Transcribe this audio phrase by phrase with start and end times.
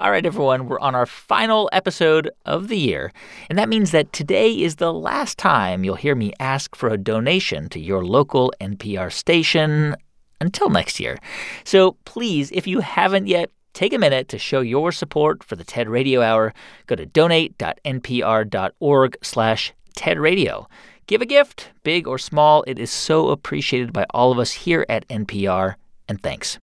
[0.00, 3.12] All right, everyone, we're on our final episode of the year.
[3.48, 6.98] And that means that today is the last time you'll hear me ask for a
[6.98, 9.94] donation to your local NPR station
[10.40, 11.16] until next year.
[11.62, 15.62] So please, if you haven't yet, take a minute to show your support for the
[15.62, 16.52] TED Radio Hour.
[16.88, 20.66] Go to donate.npr.org slash tedradio.
[21.06, 22.64] Give a gift, big or small.
[22.66, 25.76] It is so appreciated by all of us here at NPR,
[26.08, 26.58] and thanks.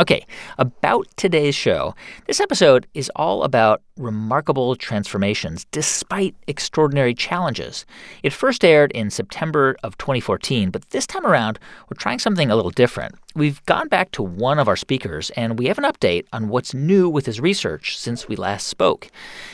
[0.00, 0.26] Okay,
[0.58, 1.94] about today's show.
[2.26, 7.86] This episode is all about remarkable transformations despite extraordinary challenges.
[8.24, 12.56] It first aired in September of 2014, but this time around, we're trying something a
[12.56, 13.14] little different.
[13.36, 16.74] We've gone back to one of our speakers, and we have an update on what's
[16.74, 19.08] new with his research since we last spoke.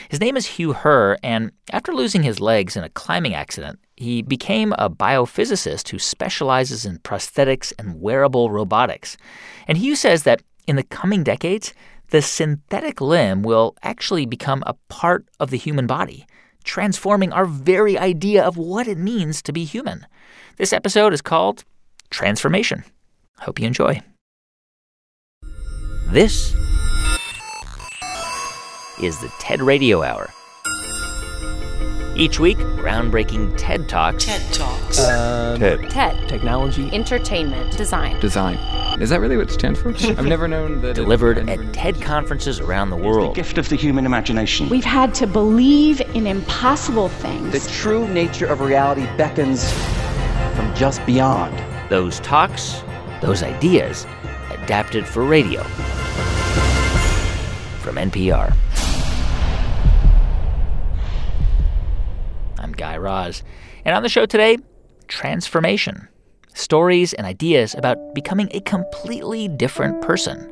[0.09, 4.21] His name is Hugh Herr, and after losing his legs in a climbing accident, he
[4.21, 9.15] became a biophysicist who specializes in prosthetics and wearable robotics.
[9.67, 11.73] And Hugh says that in the coming decades,
[12.09, 16.25] the synthetic limb will actually become a part of the human body,
[16.63, 20.05] transforming our very idea of what it means to be human.
[20.57, 21.63] This episode is called
[22.09, 22.83] Transformation.
[23.39, 24.01] Hope you enjoy.
[26.09, 26.53] This
[29.01, 30.29] is the TED Radio Hour.
[32.15, 34.25] Each week, groundbreaking TED Talks.
[34.25, 34.99] TED Talks.
[34.99, 35.89] Um, TED.
[35.89, 36.27] TED.
[36.29, 36.89] Technology.
[36.93, 37.75] Entertainment.
[37.77, 38.19] Design.
[38.19, 38.57] Design.
[39.01, 39.89] Is that really what it stands for?
[39.97, 40.93] I've never known that.
[40.93, 43.29] Delivered it- at TED conferences around the world.
[43.29, 44.67] It's The gift of the human imagination.
[44.69, 47.53] We've had to believe in impossible things.
[47.53, 49.71] The true nature of reality beckons
[50.55, 51.57] from just beyond.
[51.89, 52.83] Those talks,
[53.21, 54.05] those ideas,
[54.49, 55.63] adapted for radio.
[57.79, 58.53] From NPR.
[62.81, 63.43] Guy Raz.
[63.85, 64.57] And on the show today,
[65.07, 66.07] transformation.
[66.55, 70.51] Stories and ideas about becoming a completely different person.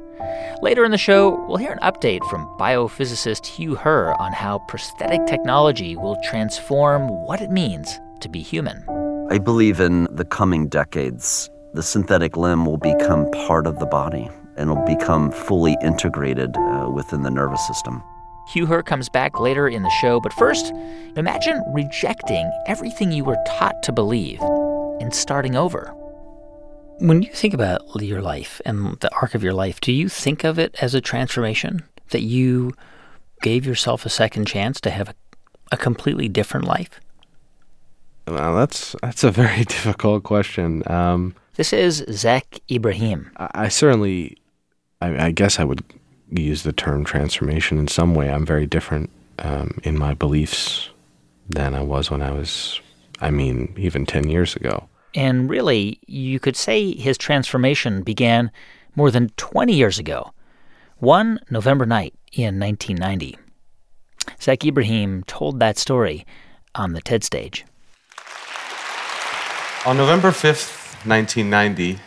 [0.61, 5.25] Later in the show, we'll hear an update from biophysicist Hugh Herr on how prosthetic
[5.25, 8.85] technology will transform what it means to be human.
[9.31, 14.29] I believe in the coming decades, the synthetic limb will become part of the body
[14.55, 18.03] and will become fully integrated uh, within the nervous system.
[18.49, 20.73] Hugh Herr comes back later in the show, but first,
[21.15, 24.41] imagine rejecting everything you were taught to believe
[24.99, 25.93] and starting over.
[26.97, 30.43] When you think about your life and the arc of your life, do you think
[30.43, 31.83] of it as a transformation?
[32.09, 32.73] That you
[33.43, 35.15] gave yourself a second chance to have a,
[35.71, 36.99] a completely different life?
[38.27, 40.83] Well, that's that's a very difficult question.
[40.87, 43.29] Um, This is Zak Ebrahim.
[43.37, 44.37] I, I certainly,
[45.01, 45.83] I, I guess I would
[46.31, 48.29] use the term transformation in some way.
[48.29, 49.09] I'm very different
[49.39, 50.89] um, in my beliefs
[51.49, 52.79] than I was when I was,
[53.19, 54.87] I mean, even ten years ago.
[55.15, 58.51] And really, you could say his transformation began
[58.95, 60.33] more than 20 years ago,
[60.97, 63.37] one November night in 1990.
[64.41, 66.25] Zak Ebrahim told that story
[66.75, 67.65] on the TED stage.
[69.85, 71.99] On November 5th, 1990,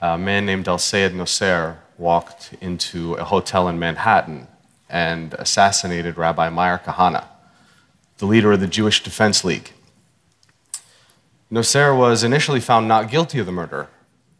[0.00, 4.48] a man named El Sayed Nosair walked into a hotel in Manhattan
[4.88, 7.24] and assassinated Rabbi Meir Kahane,
[8.18, 9.72] the leader of the Jewish Defense League.
[11.50, 13.88] Nosair was initially found not guilty of the murder,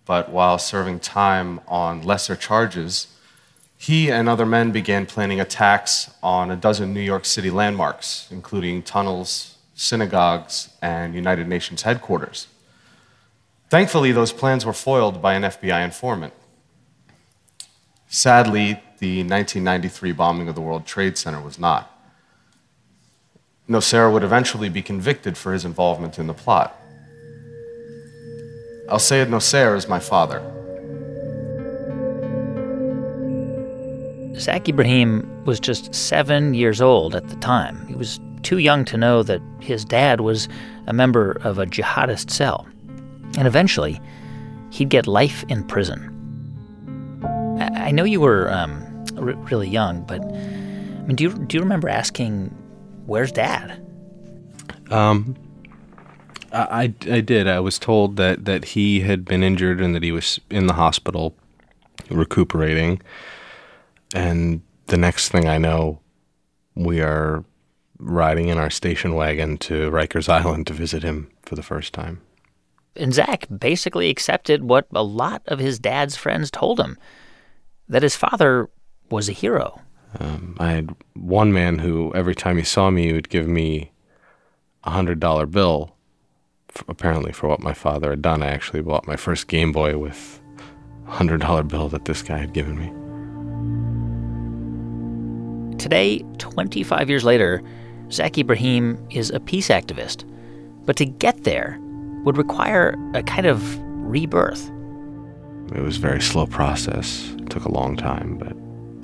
[0.05, 3.09] but while serving time on lesser charges,
[3.77, 8.83] he and other men began planning attacks on a dozen New York City landmarks, including
[8.83, 12.47] tunnels, synagogues, and United Nations headquarters.
[13.69, 16.33] Thankfully, those plans were foiled by an FBI informant.
[18.09, 21.93] Sadly, the 1993 bombing of the World Trade Center was not.
[23.69, 26.81] Nosair would eventually be convicted for his involvement in the plot.
[28.89, 30.41] Al Sayed Nosair is my father.
[34.39, 37.87] Zak Ebrahim was just seven years old at the time.
[37.89, 40.49] He was too young to know that his dad was
[40.87, 42.67] a member of a jihadist cell.
[43.37, 44.01] And eventually,
[44.71, 46.16] he'd get life in prison.
[47.87, 51.63] I, know you were um, r- really young, but I mean, do you, do you
[51.63, 52.49] remember asking,
[53.07, 53.81] Where's dad?
[54.91, 55.37] Um,
[56.53, 57.47] I, I, I did.
[57.47, 60.73] I was told that, that he had been injured and that he was in the
[60.73, 61.37] hospital
[62.11, 63.01] recuperating.
[64.15, 66.01] And the next thing I know,
[66.75, 67.45] we are
[67.99, 72.21] riding in our station wagon to Rikers Island to visit him for the first time.
[72.97, 76.99] And Zak basically accepted what a lot of his dad's friends told him
[77.89, 78.69] that his father
[79.11, 79.81] was a hero.
[80.19, 83.93] Um, I had one man who, every time he saw me, he would give me
[84.85, 85.95] a hundred dollar bill.
[86.75, 89.99] f apparently, for what my father had done, I actually bought my first Game Boy
[89.99, 90.41] with
[91.07, 92.93] a hundred dollar bill that this guy had given me.
[95.79, 97.63] Today, 25 years later,
[98.11, 100.25] Zak Ebrahim is a peace activist.
[100.87, 101.79] But to get there
[102.25, 104.71] would require a kind of rebirth.
[105.75, 107.35] It was a very slow process.
[107.39, 108.57] It took a long time, but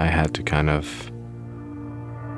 [0.02, 1.10] I had to kind of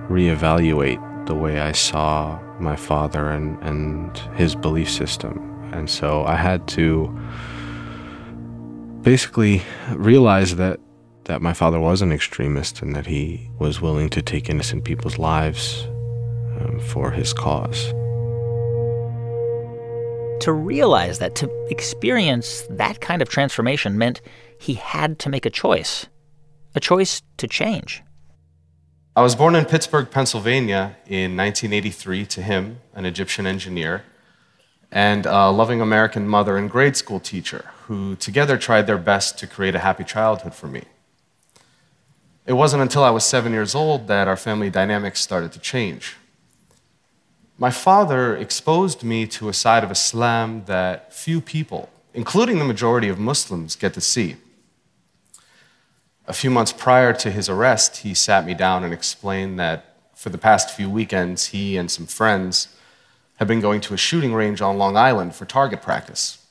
[0.09, 5.51] reevaluate the way I saw my father and, and his belief system.
[5.73, 7.09] And so I had to
[9.03, 10.81] basically realize that,
[11.25, 15.19] that my father was an extremist and that he was willing to take innocent people's
[15.19, 15.87] lives
[16.61, 17.93] um, for his cause.
[20.41, 24.21] To realize that, to experience that kind of transformation meant
[24.59, 26.07] he had to make a choice,
[26.75, 28.03] a choice to change.
[29.17, 34.05] I was born in Pittsburgh, Pennsylvania in 1983 to him, an Egyptian engineer,
[34.91, 39.47] and a loving American mother and grade school teacher who together tried their best to
[39.47, 40.83] create a happy childhood for me.
[42.47, 46.17] It wasn't until I was seven years old that our family dynamics started to change.
[47.57, 53.09] My father exposed me to a side of Islam that few people, including the majority
[53.09, 54.37] of Muslims, get to see.
[56.27, 60.31] A few months prior to his arrest, he sat me down and explained that for
[60.31, 62.69] the past few weekends, he and some friends
[63.37, 66.45] had been going to a shooting range on Long Island for target practice.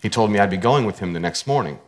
[0.00, 1.78] He told me I'd be going with him the next morning.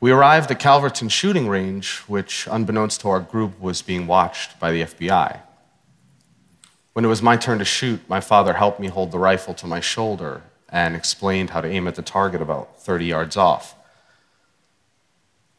[0.00, 4.70] We arrived at Calverton Shooting Range, which, unbeknownst to our group, was being watched by
[4.70, 5.40] the FBI.
[6.92, 9.66] When it was my turn to shoot, my father helped me hold the rifle to
[9.66, 13.74] my shoulder and explained how to aim at the target about 30 yards off.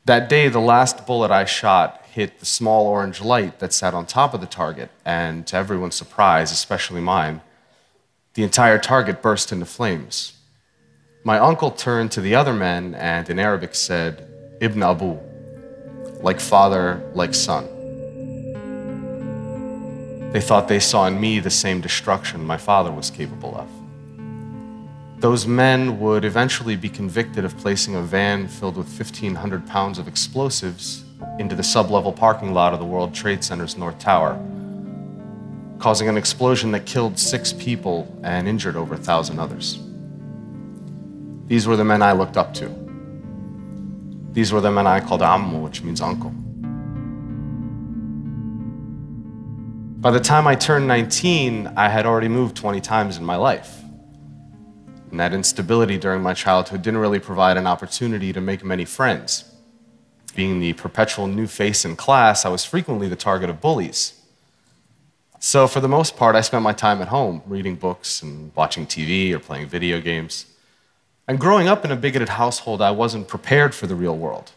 [0.06, 4.06] That day, the last bullet I shot hit the small orange light that sat on
[4.06, 7.42] top of the target, and to everyone's surprise, especially mine,
[8.36, 10.34] the entire target burst into flames.
[11.24, 14.28] My uncle turned to the other men and in Arabic said,
[14.60, 15.18] Ibn Abu,
[16.22, 17.73] like father, like son.
[20.34, 23.70] They thought they saw in me the same destruction my father was capable of.
[25.22, 30.08] Those men would eventually be convicted of placing a van filled with 1,500 pounds of
[30.08, 31.06] explosives
[31.38, 34.34] into the sublevel parking lot of the World Trade Center's North Tower,
[35.78, 39.80] causing an explosion that killed six people and injured over a thousand others.
[41.46, 42.72] These were the men I looked up to.
[44.32, 46.34] These were the men I called Ammu, which means uncle.
[50.04, 53.82] By the time I turned 19, I had already moved 20 times in my life.
[55.10, 59.46] And that instability during my childhood didn't really provide an opportunity to make many friends.
[60.36, 64.20] Being the perpetual new face in class, I was frequently the target of bullies.
[65.40, 68.86] So, for the most part, I spent my time at home reading books and watching
[68.86, 70.48] TV or playing video games.
[71.30, 74.52] And growing up in a bigoted household, I wasn't prepared for the real world.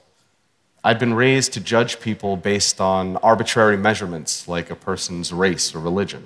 [0.87, 5.81] I'd been raised to judge people based on arbitrary measurements like a person's race or
[5.81, 6.23] religion.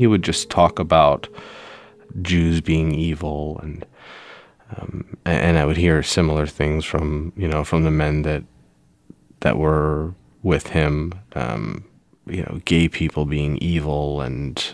[0.00, 1.28] he would just talk about
[2.22, 3.84] Jews being evil and
[4.74, 8.42] um, and I would hear similar things from you know from the men that
[9.40, 11.84] that were with him um,
[12.26, 14.72] you know gay people being evil and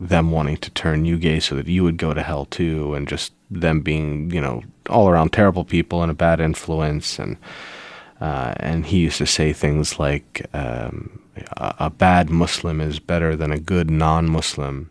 [0.00, 3.08] them wanting to turn you gay so that you would go to hell too and
[3.08, 7.36] just them being you know all around terrible people and a bad influence and
[8.20, 11.20] uh, and he used to say things like um,
[11.56, 14.90] a bad Muslim is better than a good non Muslim.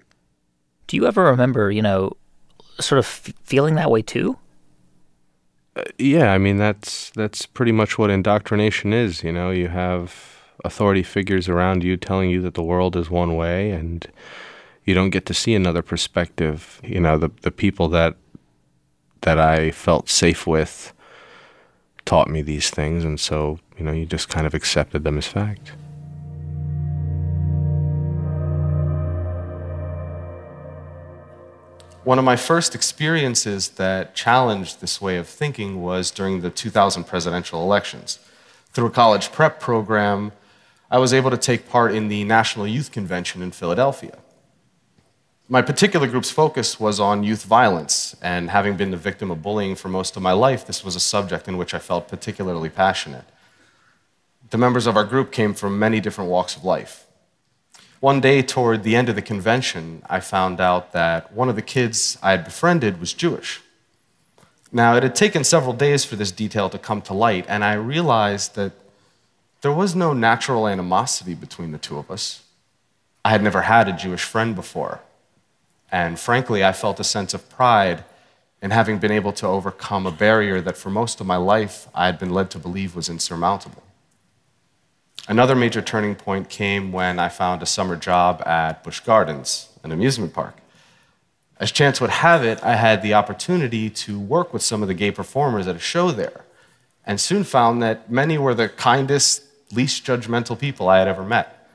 [0.88, 2.15] Do you ever remember, you know,
[2.79, 4.38] sort of f- feeling that way too?
[5.75, 9.24] Uh, yeah, I mean that's that's pretty much what indoctrination is.
[9.24, 13.36] You know, you have authority figures around you telling you that the world is one
[13.36, 14.05] way, and
[14.86, 16.82] you don't get to see another perspective.
[16.84, 18.16] You know, the the people that
[19.22, 20.94] that I felt safe with
[22.06, 25.28] taught me these things, and so you know, you just kind of accepted them as
[25.28, 25.74] fact.
[32.04, 37.06] One of my first experiences that challenged this way of thinking was during the 2000
[37.06, 38.20] presidential elections.
[38.74, 40.34] Through a college prep program,
[40.92, 44.18] I was able to take part in the National Youth Convention in Philadelphia.
[45.53, 49.75] My particular group's focus was on youth violence, and having been the victim of bullying
[49.75, 53.25] for most of my life, this was a subject in which I felt particularly passionate.
[54.50, 57.05] The members of our group came from many different walks of life.
[58.00, 61.62] One day, toward the end of the convention, I found out that one of the
[61.62, 63.62] kids I had befriended was Jewish.
[64.72, 67.74] Now, it had taken several days for this detail to come to light, and I
[67.74, 68.72] realized that
[69.62, 72.41] there was no natural animosity between the two of us.
[73.24, 75.01] I had never had a Jewish friend before,
[75.93, 78.03] and frankly, I felt a sense of pride
[78.63, 82.07] in having been able to overcome a barrier that for most of my life I
[82.07, 83.83] had been led to believe was insurmountable.
[85.27, 89.91] Another major turning point came when I found a summer job at Busch Gardens, an
[89.91, 90.57] amusement park.
[91.59, 94.95] As chance would have it, I had the opportunity to work with some of the
[94.95, 96.43] gay performers at a show there,
[97.05, 101.69] and soon found that many were the kindest, least judgmental people I had ever met.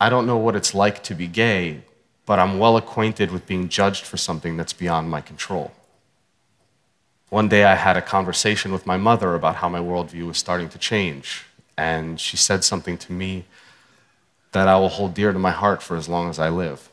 [0.00, 1.82] I don't know what it's like to be gay,
[2.26, 5.72] but I'm well acquainted with being judged for something that's beyond my control.
[7.30, 10.68] One day I had a conversation with my mother about how my worldview was starting
[10.70, 11.44] to change,
[11.76, 13.44] and she said something to me
[14.52, 16.90] that I will hold dear to my heart for as long as I live.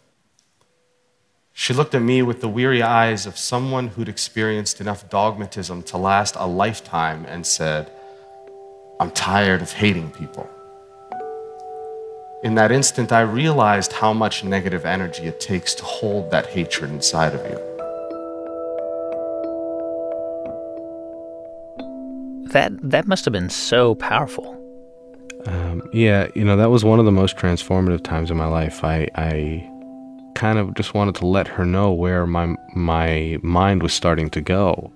[1.53, 5.97] She looked at me with the weary eyes of someone who'd experienced enough dogmatism to
[5.97, 7.91] last a lifetime and said,
[8.99, 10.49] I'm tired of hating people.
[12.43, 16.91] In that instant, I realized how much negative energy it takes to hold that hatred
[16.91, 17.57] inside of you.
[22.51, 24.59] That that must have been so powerful.
[25.45, 28.83] Um, yeah, you know that was one of the most transformative times in my life.
[28.83, 29.69] I, I
[30.35, 34.41] kind of just wanted to let her know where my my mind was starting to
[34.41, 34.91] go.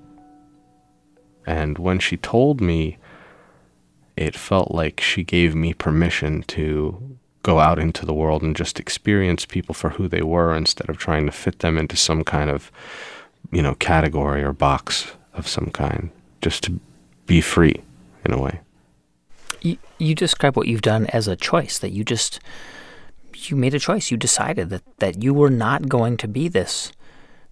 [1.45, 2.97] And when she told me,
[4.17, 7.16] it felt like she gave me permission to
[7.47, 10.97] go out into the world and just experience people for who they were instead of
[10.97, 12.69] trying to fit them into some kind of,
[13.51, 16.09] you know, category or box of some kind.
[16.41, 16.77] Just to
[17.25, 17.81] be free
[18.25, 18.59] in a way.
[19.61, 22.41] You, you describe what you've done as a choice that you just
[23.33, 24.11] you made a choice.
[24.11, 26.91] You decided that, that you were not going to be this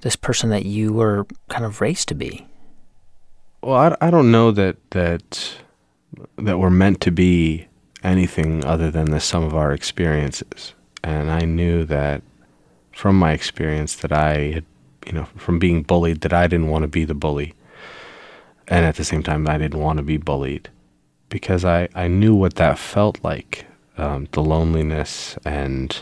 [0.02, 2.46] this person that you were kind of raised to be.
[3.64, 5.56] Well, I, I don't know that that
[6.38, 7.68] that we're meant to be
[8.06, 10.74] anything other than the sum of our experiences.
[11.04, 12.22] And I knew that
[12.94, 14.66] from my experience that I had,
[15.06, 17.54] you know, from being bullied, that I didn't want to be the bully.
[18.68, 20.70] And at the same time, I didn't want to be bullied
[21.30, 23.66] because I, I knew what that felt like
[23.98, 26.02] um, the loneliness and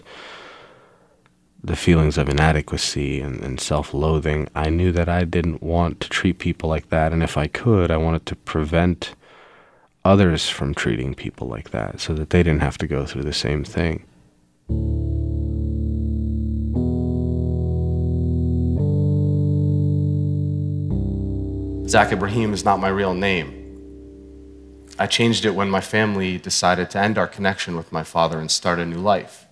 [1.64, 4.48] the feelings of inadequacy and, and self loathing.
[4.54, 7.14] I knew that I didn't want to treat people like that.
[7.14, 9.16] And if I could, I wanted to prevent
[10.06, 13.34] others from treating people like that so that they didn't have to go through the
[13.34, 14.06] same thing.
[21.88, 23.60] Zak Ebrahim is not my real name.
[24.98, 28.50] I changed it when my family decided to end our connection with my father and
[28.50, 29.46] start a new life.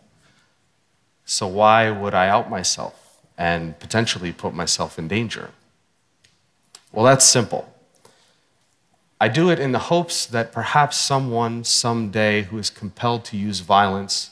[1.25, 5.51] So, why would I out myself and potentially put myself in danger?
[6.91, 7.73] Well, that's simple.
[9.21, 13.59] I do it in the hopes that perhaps someone someday who is compelled to use
[13.59, 14.31] violence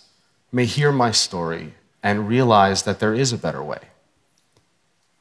[0.52, 3.82] may hear my story and realize that there is a better way.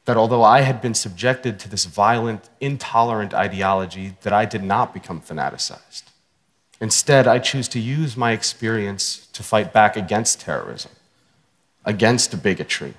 [0.07, 4.95] That although I had been subjected to this violent, intolerant ideology, that I did not
[4.95, 6.13] become fanaticized.
[6.81, 10.93] Instead, I choose to use my experience to fight back against terrorism,
[11.85, 12.95] against bigotry.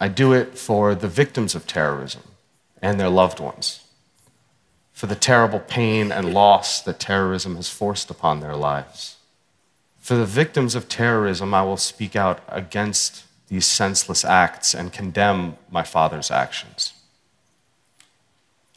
[0.00, 2.22] I do it for the victims of terrorism
[2.80, 3.80] and their loved ones
[4.98, 9.14] for the terrible pain and loss that terrorism has forced upon their lives.
[10.00, 15.56] For the victims of terrorism, I will speak out against these senseless acts and condemn
[15.70, 16.94] my father's actions.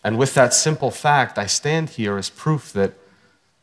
[0.04, 2.94] And with that simple fact, I stand here as proof that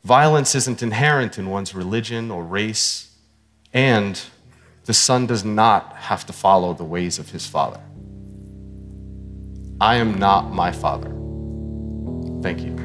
[0.03, 3.13] violence isn't inherent in one's religion or race,
[3.73, 4.21] and
[4.87, 7.83] the son does not have to follow the ways of his father.
[9.81, 11.28] I am not my father.
[12.43, 12.77] Thank you.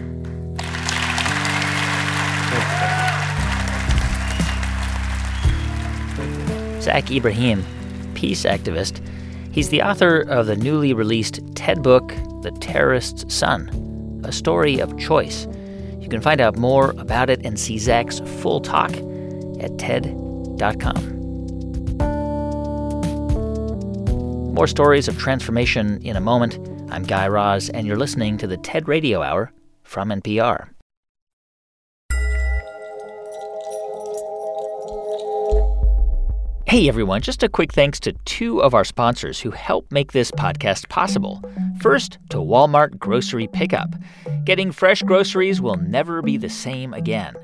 [6.82, 7.64] Zak Ebrahim,
[8.14, 9.02] peace activist.
[9.52, 12.10] He's the author of the newly released TED book,
[12.42, 15.48] The Terrorist's Son, a story of choice.
[16.00, 18.92] You can find out more about it and see Zak's full talk
[19.62, 21.14] at TED.com.
[24.54, 26.60] More stories of transformation in a moment.
[26.90, 29.52] I'm Guy Raz, and you're listening to the TED Radio Hour
[29.84, 30.73] from NPR.
[36.74, 40.32] Hey everyone, just a quick thanks to two of our sponsors who help make this
[40.32, 41.40] podcast possible.
[41.82, 43.94] First, to Walmart Grocery Pickup.
[44.44, 47.36] Getting fresh groceries will never be the same again.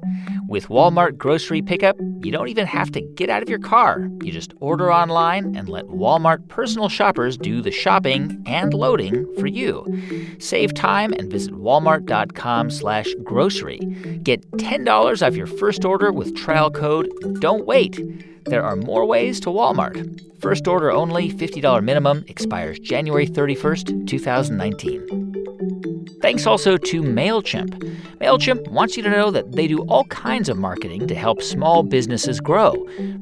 [0.48, 4.10] With Walmart Grocery Pickup, you don't even have to get out of your car.
[4.24, 9.46] You just order online and let Walmart personal shoppers do the shopping and loading for
[9.46, 9.86] you.
[10.40, 13.78] Save time and visit walmart.com/grocery.
[14.24, 18.02] Get $10 off your first order with trial code Don't Wait.
[18.50, 20.20] There are more ways to Walmart.
[20.42, 25.30] First order only, $50 minimum, expires January 31st, 2019.
[26.22, 27.78] Thanks also to MailChimp.
[28.20, 31.84] MailChimp wants you to know that they do all kinds of marketing to help small
[31.84, 32.74] businesses grow,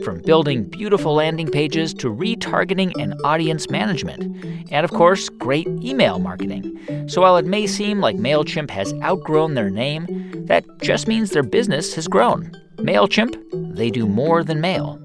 [0.03, 4.23] from building beautiful landing pages to retargeting and audience management.
[4.71, 7.07] And of course, great email marketing.
[7.07, 10.07] So while it may seem like MailChimp has outgrown their name,
[10.47, 12.51] that just means their business has grown.
[12.77, 14.99] MailChimp, they do more than mail.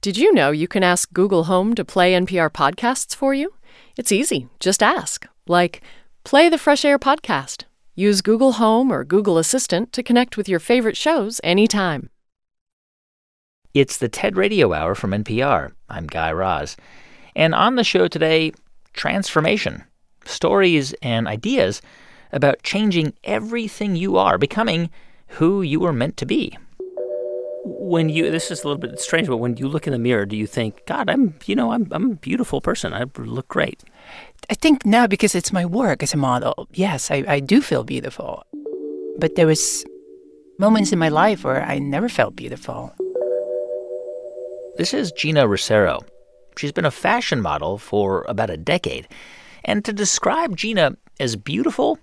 [0.00, 3.54] Did you know you can ask Google Home to play NPR podcasts for you?
[3.96, 4.46] It's easy.
[4.60, 5.26] Just ask.
[5.48, 5.82] Like,
[6.22, 7.64] play the Fresh Air podcast.
[7.96, 12.10] Use Google Home or Google Assistant to connect with your favorite shows anytime.
[13.74, 15.72] It's the TED Radio Hour from NPR.
[15.88, 16.76] I'm Guy Raz.
[17.34, 18.52] And on the show today,
[18.92, 19.82] transformation
[20.24, 21.82] stories and ideas
[22.30, 24.90] about changing everything you are, becoming
[25.26, 26.56] who you were meant to be
[27.68, 30.26] when you this is a little bit strange, but when you look in the mirror,
[30.26, 32.92] do you think, God, I'm you know I'm I'm a beautiful person.
[32.92, 33.84] I look great.
[34.50, 37.84] I think now because it's my work as a model, yes, I, I do feel
[37.84, 38.44] beautiful.
[39.18, 39.84] But there was
[40.58, 42.94] moments in my life where I never felt beautiful.
[44.76, 46.00] This is Geena Rosero.
[46.56, 49.08] She's been a fashion model for about a decade.
[49.64, 51.98] And to describe Geena as beautiful,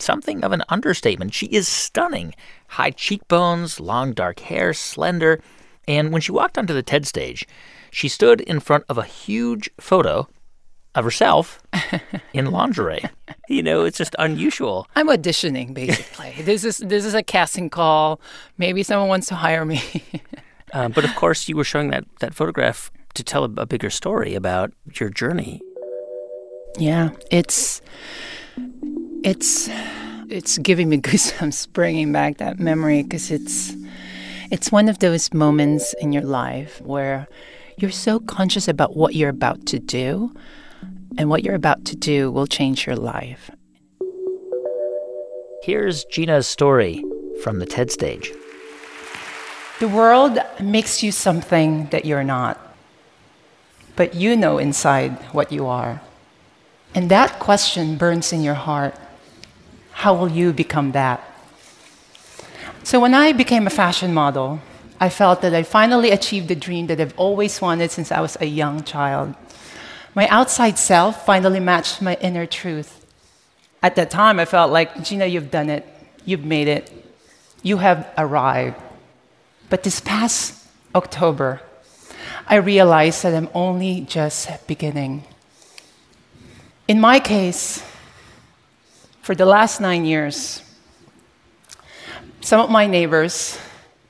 [0.00, 1.34] something of an understatement.
[1.34, 2.34] She is stunning.
[2.68, 5.40] High cheekbones, long dark hair, slender.
[5.86, 7.46] And when she walked onto the TED stage,
[7.90, 10.28] she stood in front of a huge photo
[10.94, 11.60] of herself
[12.32, 13.04] in lingerie.
[13.48, 14.86] You know, it's just unusual.
[14.96, 16.34] I'm auditioning basically.
[16.42, 18.20] this is this is a casting call.
[18.58, 19.82] Maybe someone wants to hire me.
[20.72, 23.90] um, but of course, you were showing that that photograph to tell a, a bigger
[23.90, 25.60] story about your journey.
[26.78, 27.80] Yeah, it's
[29.24, 29.68] it's
[30.28, 33.74] it's giving me goosebumps bringing back that memory because it's
[34.50, 37.26] it's one of those moments in your life where
[37.78, 40.32] you're so conscious about what you're about to do
[41.16, 43.50] and what you're about to do will change your life.
[45.62, 47.02] Here's Geena's story
[47.42, 48.30] from the TED stage.
[49.80, 52.60] The world makes you something that you're not,
[53.96, 56.00] but you know inside what you are.
[56.94, 58.94] And that question burns in your heart
[60.04, 61.18] how will you become that?
[62.82, 64.60] So when I became a fashion model,
[65.00, 68.36] I felt that I finally achieved the dream that I've always wanted since I was
[68.38, 69.34] a young child.
[70.14, 72.90] My outside self finally matched my inner truth.
[73.82, 75.88] At that time, I felt like, Geena, you've done it.
[76.26, 76.84] You've made it.
[77.62, 78.76] You have arrived.
[79.70, 81.62] But this past October,
[82.46, 85.24] I realized that I'm only just beginning.
[86.88, 87.82] In my case,
[89.24, 90.60] for the last nine years,
[92.42, 93.58] some of my neighbors,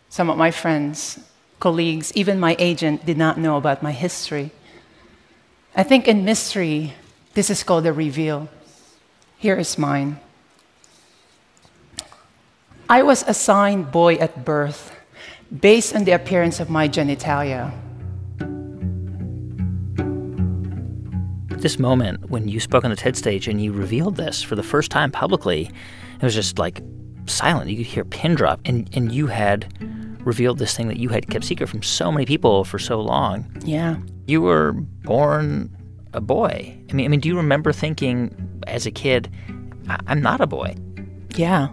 [0.09, 1.20] some of my friends,
[1.61, 4.50] colleagues, even my agent did not know about my history.
[5.77, 6.94] I think in mystery,
[7.35, 8.48] this is called a reveal.
[9.38, 10.18] Here is mine.
[12.90, 14.90] I was assigned boy at birth
[15.48, 17.70] based on the appearance of my genitalia.
[21.64, 24.62] This moment when you spoke on the TED stage and you revealed this for the
[24.62, 25.70] first time publicly,
[26.14, 26.83] it was just like
[27.27, 27.70] silent.
[27.70, 29.72] You could hear pin drop, and, and you had
[30.27, 33.50] revealed this thing that you had kept secret from so many people for so long.
[33.64, 33.96] Yeah.
[34.27, 35.74] You were born
[36.12, 36.77] a boy.
[36.90, 39.31] I mean, I mean, do you remember thinking as a kid,
[40.07, 40.77] I'm not a boy?
[41.35, 41.68] Yeah.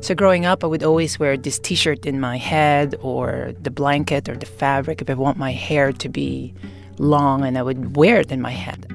[0.00, 4.28] So growing up, I would always wear this T-shirt in my head, or the blanket,
[4.28, 6.52] or the fabric if I want my hair to be
[6.98, 8.87] long and I would wear it in my head.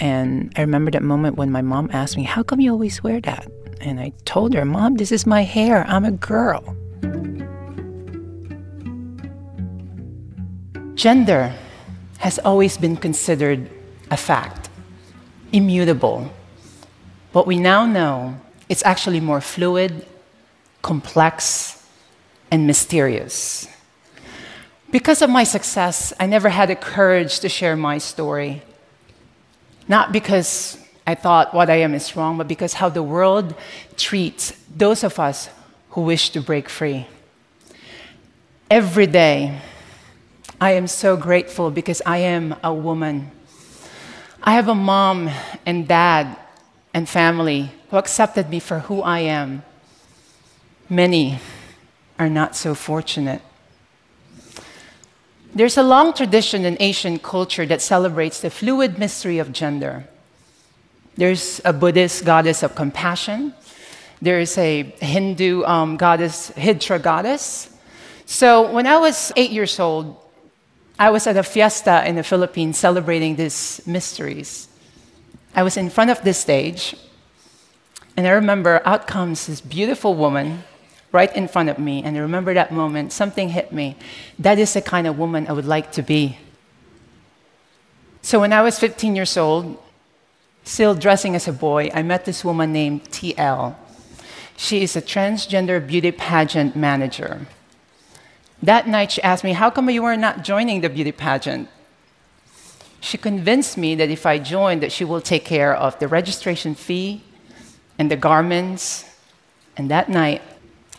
[0.00, 3.20] And I remember that moment when my mom asked me, How come you always wear
[3.22, 3.50] that?
[3.80, 5.84] And I told her, Mom, this is my hair.
[5.88, 6.62] I'm a girl.
[10.94, 11.54] Gender
[12.18, 13.70] has always been considered
[14.10, 14.68] a fact,
[15.52, 16.32] immutable.
[17.32, 20.06] But we now know it's actually more fluid,
[20.82, 21.86] complex,
[22.50, 23.68] and mysterious.
[24.90, 28.62] Because of my success, I never had the courage to share my story.
[29.88, 33.54] Not because I thought what I am is wrong, but because how the world
[33.96, 35.48] treats those of us
[35.90, 37.06] who wish to break free.
[38.70, 39.58] Every day,
[40.60, 43.30] I am so grateful because I am a woman.
[44.42, 45.30] I have a mom
[45.64, 46.36] and dad
[46.92, 49.62] and family who accepted me for who I am.
[50.90, 51.38] Many
[52.18, 53.40] are not so fortunate.
[55.54, 60.06] There's a long tradition in Asian culture that celebrates the fluid mystery of gender.
[61.16, 63.54] There's a Buddhist goddess of compassion.
[64.20, 67.70] There's a Hindu um, goddess, Hijra goddess.
[68.26, 70.16] So when I was eight years old,
[70.98, 74.68] I was at a fiesta in the Philippines celebrating these mysteries.
[75.54, 76.94] I was in front of this stage,
[78.16, 80.64] and I remember out comes this beautiful woman
[81.12, 82.02] right in front of me.
[82.02, 83.96] And I remember that moment, something hit me.
[84.38, 86.38] That is the kind of woman I would like to be.
[88.22, 89.82] So when I was 15 years old,
[90.64, 93.74] still dressing as a boy, I met this woman named TL.
[94.56, 97.46] She is a transgender beauty pageant manager.
[98.62, 101.68] That night, she asked me, How come you are not joining the beauty pageant?
[103.00, 106.74] She convinced me that if I joined, that she will take care of the registration
[106.74, 107.22] fee
[107.98, 109.04] and the garments.
[109.76, 110.42] And that night,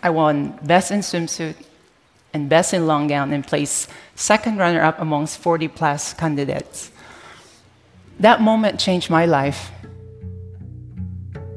[0.02, 1.56] I won Best in Swimsuit
[2.34, 6.92] and Best in Long Gown and placed second runner up amongst 40 plus candidates.
[8.20, 9.72] That moment changed my life.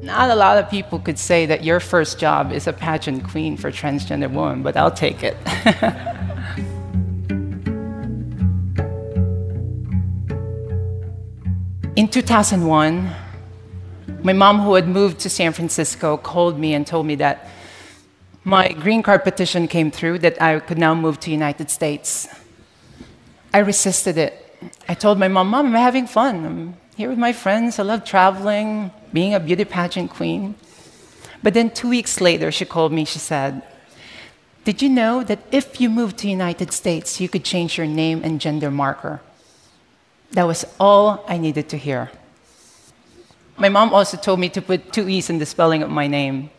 [0.01, 3.55] Not a lot of people could say that your first job is a pageant queen
[3.55, 5.37] for transgender women, but I'll take it.
[11.95, 13.09] In 2001,
[14.23, 17.47] my mom, who had moved to San Francisco, called me and told me that
[18.43, 22.27] my green card petition came through, that I could now move to United States.
[23.53, 24.39] I resisted it.
[24.87, 26.45] I told my mom, Mom, I'm having fun.
[26.45, 27.79] I'm here with my friends.
[27.79, 30.55] I love traveling, being a beauty pageant queen.
[31.41, 33.05] But then two weeks later, she called me.
[33.05, 33.61] She said,
[34.63, 38.21] Did you know that if you move to United States, you could change your name
[38.23, 39.21] and gender marker?
[40.31, 42.11] That was all I needed to hear.
[43.57, 46.49] My mom also told me to put two E's in the spelling of my name.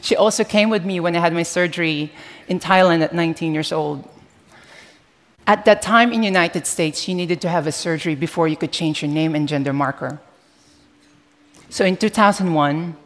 [0.00, 2.12] She also came with me when I had my surgery
[2.48, 4.08] in Thailand at 19 years old.
[5.46, 8.56] At that time in the United States, you needed to have a surgery before you
[8.56, 10.20] could change your name and gender marker.
[11.70, 12.96] So in 2001,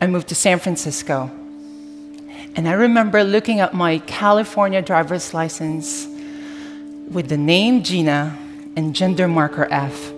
[0.00, 1.30] I moved to San Francisco.
[2.54, 6.06] And I remember looking at my California driver's license
[7.10, 8.36] with the name Geena
[8.76, 10.12] and gender marker F.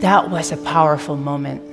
[0.00, 1.67] That was a powerful moment.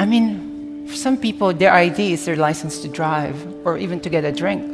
[0.00, 3.36] I mean, for some people, their ID is their license to drive
[3.66, 4.64] or even to get a drink.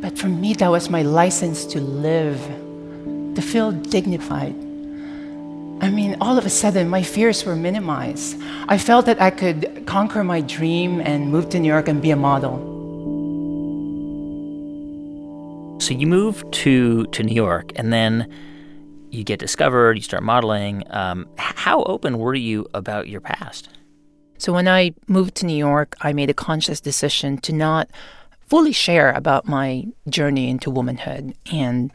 [0.00, 2.40] But for me, that was my license to live,
[3.34, 4.54] to feel dignified.
[5.82, 8.40] I mean, all of a sudden, my fears were minimized.
[8.66, 12.10] I felt that I could conquer my dream and move to New York and be
[12.12, 12.56] a model.
[15.82, 18.26] So you moved to, to New York, and then
[19.16, 20.84] you get discovered, you start modeling.
[20.90, 23.68] Um, how open were you about your past?
[24.38, 27.88] So when I moved to New York, I made a conscious decision to not
[28.48, 31.34] fully share about my journey into womanhood.
[31.50, 31.90] And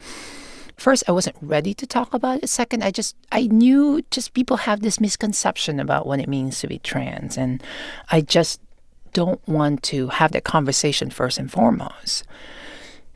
[0.76, 2.48] first, I wasn't ready to talk about it.
[2.48, 6.66] Second, I just I knew just people have this misconception about what it means to
[6.66, 7.62] be trans, and
[8.10, 8.60] I just
[9.12, 12.24] don't want to have that conversation first and foremost.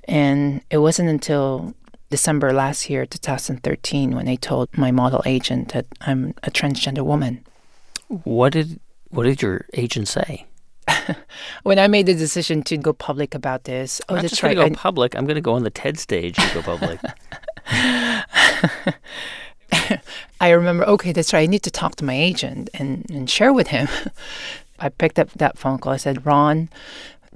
[0.04, 1.74] And it wasn't until
[2.16, 7.44] December last year, 2013, when I told my model agent that I'm a transgender woman.
[8.08, 10.46] What did what did your agent say?
[11.62, 14.56] when I made the decision to go public about this, oh, I'm that's just right.
[14.56, 15.14] Go I, public.
[15.14, 17.00] I'm going to go on the TED stage to go public.
[20.40, 21.42] I remember, okay, that's right.
[21.42, 23.88] I need to talk to my agent and, and share with him.
[24.78, 25.92] I picked up that phone call.
[25.92, 26.70] I said, Ron,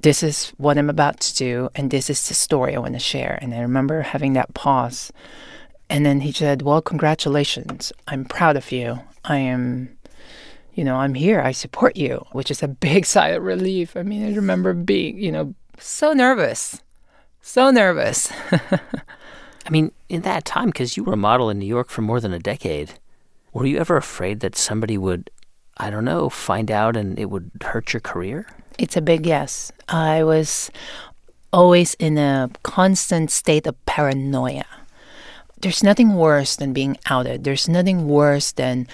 [0.02, 3.00] this is what I'm about to do, and this is the story I want to
[3.00, 3.38] share.
[3.42, 5.12] And I remember having that pause.
[5.88, 7.92] And then he said, Well, congratulations.
[8.06, 9.00] I'm proud of you.
[9.24, 9.96] I am,
[10.74, 11.40] you know, I'm here.
[11.40, 13.96] I support you, which is a big sigh of relief.
[13.96, 16.82] I mean, I remember being, you know, so nervous.
[17.42, 18.30] So nervous.
[18.50, 22.20] I mean, in that time, because you were a model in New York for more
[22.20, 22.94] than a decade,
[23.52, 25.30] were you ever afraid that somebody would,
[25.76, 28.46] I don't know, find out and it would hurt your career?
[28.80, 29.70] It's a big yes.
[29.90, 30.70] I was
[31.52, 34.64] always in a constant state of paranoia.
[35.60, 37.44] There's nothing worse than being outed.
[37.44, 38.88] There's nothing worse than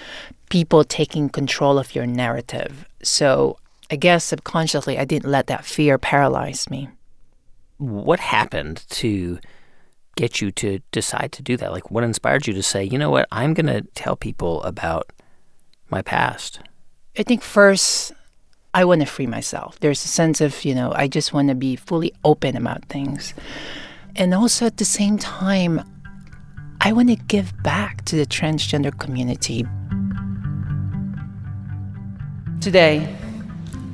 [0.49, 2.85] people taking control of your narrative.
[3.01, 3.55] So
[3.89, 6.89] I guess subconsciously I didn't let that fear paralyze me.
[7.77, 9.39] What happened to
[10.17, 11.71] get you to decide to do that?
[11.71, 15.13] Like, what inspired you to say, you know what, I'm going to tell people about
[15.89, 16.59] my past?
[17.17, 18.11] I think first
[18.77, 19.79] I want to free myself.
[19.79, 23.33] There's a sense of, you know, I just want to be fully open about things.
[24.15, 25.81] And also at the same time,
[26.79, 29.65] I want to give back to the transgender community.
[32.61, 33.15] Today,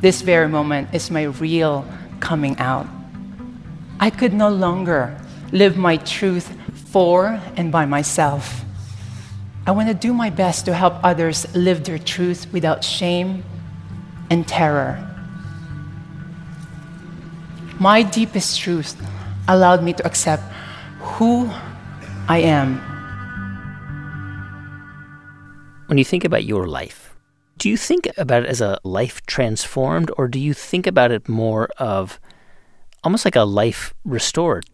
[0.02, 1.88] this very moment is my real
[2.20, 2.86] coming out.
[4.02, 5.18] I could no longer
[5.54, 6.54] live my truth
[6.92, 8.66] for and by myself.
[9.66, 13.46] I want to do my best to help others live their truth without shame
[14.30, 15.00] and terror.
[17.80, 18.96] My deepest truth
[19.48, 20.44] allowed me to accept
[21.00, 21.50] who
[22.28, 22.80] I am.
[25.88, 27.16] When you think about your life,
[27.58, 31.30] do you think about it as a life transformed, or do you think about it
[31.30, 32.20] more of
[33.04, 34.66] almost like a life restored?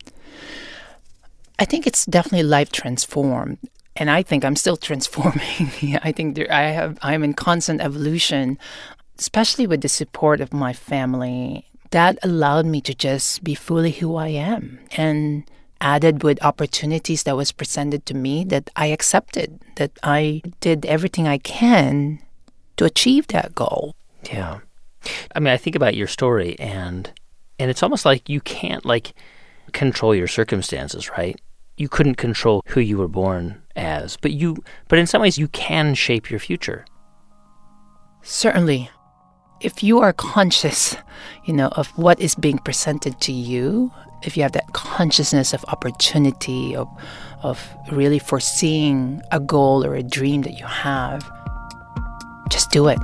[1.57, 3.57] I think it's definitely life transformed.
[3.95, 5.99] And I think I'm still transforming.
[6.01, 8.57] I think there, I have I'm in constant evolution,
[9.19, 11.65] especially with the support of my family.
[11.91, 15.49] That allowed me to just be fully who I am and
[15.81, 21.27] added with opportunities that was presented to me that I accepted, that I did everything
[21.27, 22.19] I can
[22.77, 23.95] to achieve that goal.
[24.31, 24.59] Yeah.
[25.35, 27.11] I mean, I think about your story and
[27.57, 29.13] and it's almost like you can't like
[29.73, 31.39] control your circumstances, right?
[31.77, 35.47] You couldn't control who you were born as, but you but in some ways you
[35.49, 36.85] can shape your future.
[38.21, 38.89] Certainly.
[39.61, 40.95] If you are conscious,
[41.43, 43.91] you know, of what is being presented to you,
[44.23, 46.87] if you have that consciousness of opportunity, of,
[47.43, 51.29] of really foreseeing a goal or a dream that you have,
[52.49, 52.99] just do it.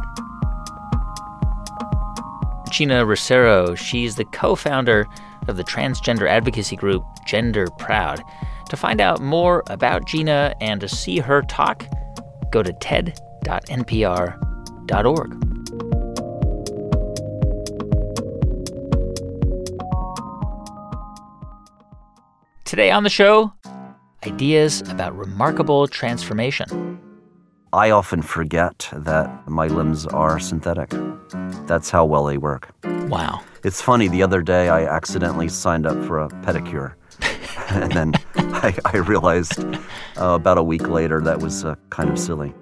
[2.69, 5.05] Geena Rosero, she's the co founder
[5.49, 8.23] of the transgender advocacy group Gender Proud.
[8.69, 11.85] To find out more about Geena and to see her talk,
[12.49, 13.15] go to ted.npr.org.
[22.65, 23.54] Today on the show,
[24.25, 26.99] ideas about remarkable transformation.
[27.71, 30.91] I often forget that my limbs are synthetic.
[31.67, 32.71] That's how well they work.
[33.08, 33.41] Wow.
[33.63, 36.95] It's funny, the other day I accidentally signed up for a pedicure.
[37.69, 39.75] and then I, I realized uh,
[40.34, 42.56] about a week later that was uh, kind of silly.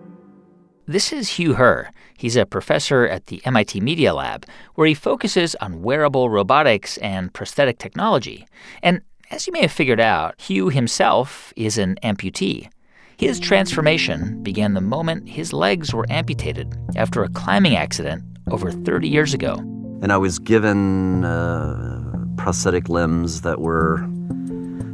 [0.85, 1.91] This is Hugh Herr.
[2.17, 7.33] He's a professor at the MIT Media Lab, where he focuses on wearable robotics and
[7.33, 8.45] prosthetic technology.
[8.81, 9.01] And
[9.33, 12.69] as you may have figured out, Hugh himself is an amputee.
[13.17, 19.09] His transformation began the moment his legs were amputated after a climbing accident over 30
[19.09, 19.55] years ago.
[20.03, 24.07] And I was given uh, prosthetic limbs that were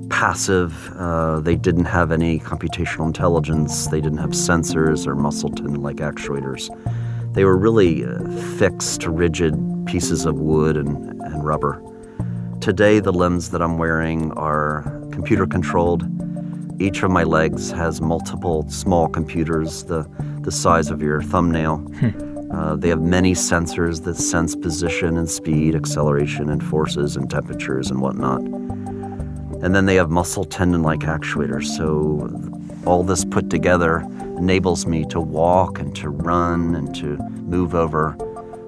[0.10, 0.90] passive.
[0.96, 3.88] Uh, they didn't have any computational intelligence.
[3.88, 6.70] They didn't have sensors or muscle tendon like actuators.
[7.34, 8.26] They were really uh,
[8.58, 9.54] fixed, rigid
[9.86, 11.84] pieces of wood and, and rubber.
[12.62, 16.04] Today, the limbs that I'm wearing are computer controlled.
[16.82, 20.06] Each of my legs has multiple small computers the,
[20.42, 21.86] the size of your thumbnail.
[22.52, 27.92] Uh, they have many sensors that sense position and speed, acceleration and forces and temperatures
[27.92, 28.42] and whatnot.
[28.42, 31.66] And then they have muscle tendon like actuators.
[31.78, 32.28] So
[32.86, 34.00] all this put together
[34.38, 38.18] enables me to walk and to run and to move over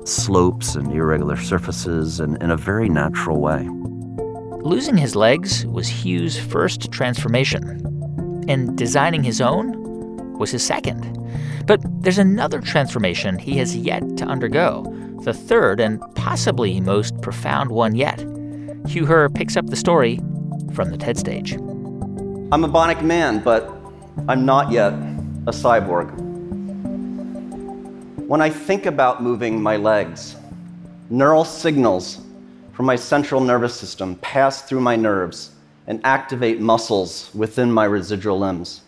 [0.04, 3.68] slopes and irregular surfaces in, in a very natural way.
[4.64, 7.64] Losing his legs was Hugh's first transformation,
[8.48, 11.18] and designing his own was his second.
[11.66, 14.84] But there's another transformation he has yet to undergo,
[15.24, 18.20] the third and possibly most profound one yet.
[18.88, 20.18] Hugh Herr picks up the story
[20.74, 21.54] from the TED stage.
[21.54, 23.72] I'm a bionic man, but
[24.28, 26.31] I'm not yet a cyborg.
[28.32, 30.38] When I think about moving my legs,
[31.10, 32.22] neural signals
[32.72, 35.52] from my central nervous system pass through my nerves
[35.86, 38.84] and activate muscles within my residual limbs.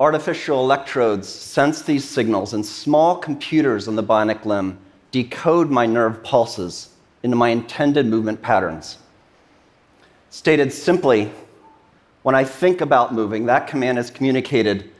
[0.00, 4.76] Artificial electrodes sense these signals, and small computers on the bionic limb
[5.12, 6.88] decode my nerve pulses
[7.22, 8.98] into my intended movement patterns.
[10.30, 11.30] Stated simply,
[12.24, 14.90] when I think about moving, that command is communicated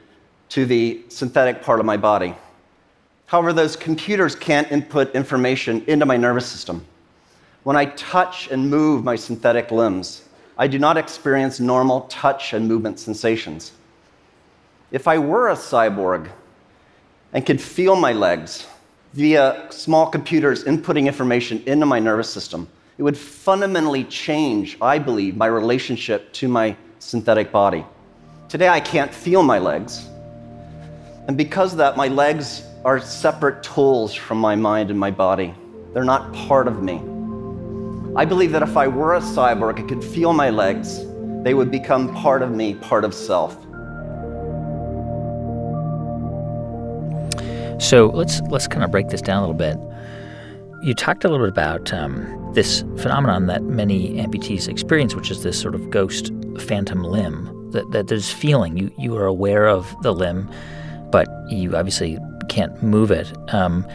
[0.50, 2.36] to the synthetic part of my body.
[3.32, 6.84] However, those computers can't input information into my nervous system.
[7.62, 12.68] When I touch and move my synthetic limbs, I do not experience normal touch and
[12.68, 13.72] movement sensations.
[14.90, 16.30] If I were a cyborg
[17.32, 18.66] and could feel my legs
[19.14, 22.68] via small computers inputting information into my nervous system,
[22.98, 27.82] it would fundamentally change, I believe, my relationship to my synthetic body.
[28.50, 30.06] Today, I can't feel my legs.
[31.28, 35.54] And because of that, my legs are separate tools from my mind and my body.
[35.92, 37.00] They're not part of me.
[38.16, 41.00] I believe that if I were a cyborg, I could feel my legs,
[41.44, 43.54] they would become part of me, part of self.
[47.80, 49.76] So let's let's kind of break this down a little bit.
[50.82, 55.42] You talked a little bit about um, this phenomenon that many amputees experience, which is
[55.42, 57.70] this sort of ghost phantom limb.
[57.72, 58.76] that, that there's feeling.
[58.76, 60.50] You you are aware of the limb,
[61.10, 62.18] but you obviously
[62.52, 63.32] can't move it.
[63.54, 63.86] Um,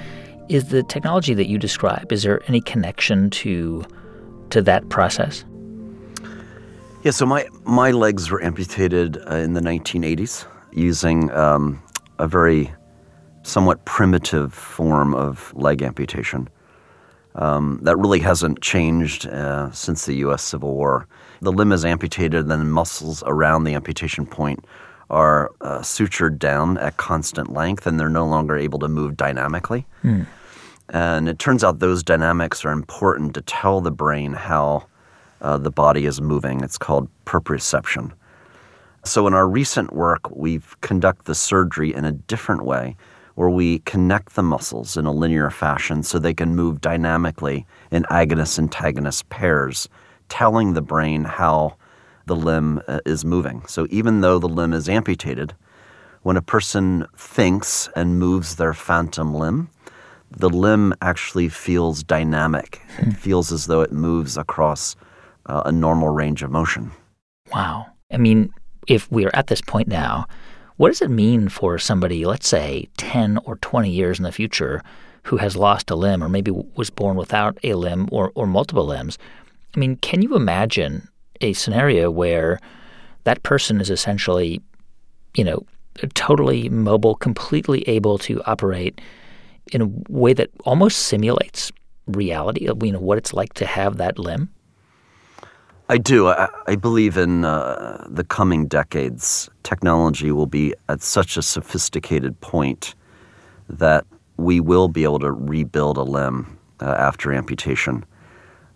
[0.50, 2.12] is the technology that you describe?
[2.12, 3.84] Is there any connection to
[4.50, 5.46] to that process?
[7.04, 11.82] Yeah, so my, my legs were amputated uh, in the 1980s using um,
[12.18, 12.74] a very
[13.44, 16.50] somewhat primitive form of leg amputation.
[17.36, 20.42] Um, that really hasn't changed uh, since the U.S.
[20.42, 21.08] Civil War.
[21.42, 24.66] The limb is amputated, and then muscles around the amputation point
[25.10, 29.86] are uh, sutured down at constant length, and they're no longer able to move dynamically.
[30.02, 30.24] Hmm.
[30.90, 34.88] And it turns out those dynamics are important to tell the brain how
[35.42, 36.64] uh, the body is moving.
[36.64, 38.12] It's called proprioception.
[39.04, 42.96] So in our recent work, we've conducted the surgery in a different way,
[43.36, 48.04] where we connect the muscles in a linear fashion so they can move dynamically in
[48.04, 49.88] agonist-antagonist pairs,
[50.28, 51.76] telling the brain how
[52.28, 53.64] the limb uh, is moving.
[53.68, 55.54] So even though the limb is amputated,
[56.22, 59.70] when a person thinks and moves their phantom limb,
[60.30, 62.82] the limb actually feels dynamic.
[63.00, 64.96] It feels as though it moves across
[65.46, 66.92] uh, a normal range of motion.
[67.54, 67.88] Wow.
[68.12, 68.54] I mean,
[68.88, 70.28] if we are at this point now,
[70.76, 74.84] what does it mean for somebody, let's say 10 or 20 years in the future,
[75.24, 78.86] who has lost a limb or maybe was born without a limb or, or multiple
[78.86, 79.18] limbs?
[79.76, 81.08] I mean, can you imagine
[81.42, 82.60] a scenario where
[83.24, 84.62] that person is essentially,
[85.36, 85.66] you know,
[86.14, 89.02] totally mobile, completely able to operate
[89.74, 91.72] in a way that almost simulates
[92.08, 94.50] reality you know what it's like to have that limb?
[95.90, 96.28] I do.
[96.28, 102.40] I, I believe in uh, the coming decades, technology will be at such a sophisticated
[102.42, 102.94] point
[103.70, 108.06] that we will be able to rebuild a limb uh, after amputation,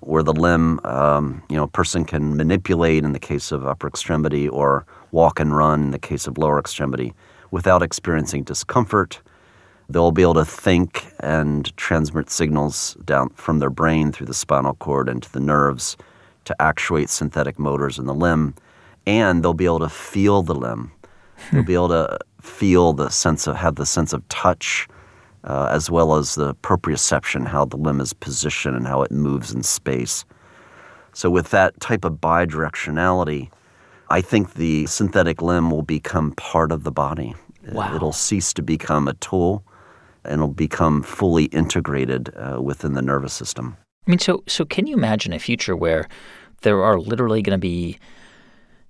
[0.01, 3.87] where the limb, um, you know, a person can manipulate in the case of upper
[3.87, 7.13] extremity or walk and run in the case of lower extremity
[7.51, 9.21] without experiencing discomfort.
[9.89, 14.73] They'll be able to think and transmit signals down from their brain through the spinal
[14.75, 15.97] cord into the nerves
[16.45, 18.55] to actuate synthetic motors in the limb,
[19.05, 20.91] and they'll be able to feel the limb.
[21.51, 24.87] they'll be able to feel the sense of have the sense of touch,
[25.43, 29.53] uh, as well as the proprioception, how the limb is positioned and how it moves
[29.53, 30.25] in space.
[31.13, 33.49] So, with that type of bidirectionality,
[34.09, 37.33] I think the synthetic limb will become part of the body.
[37.71, 37.95] Wow.
[37.95, 39.63] It'll cease to become a tool,
[40.23, 43.77] and it'll become fully integrated uh, within the nervous system.
[44.07, 46.07] I mean, so so can you imagine a future where
[46.61, 47.99] there are literally going to be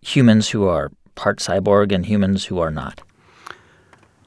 [0.02, 3.02] humans who are part cyborg and humans who are not?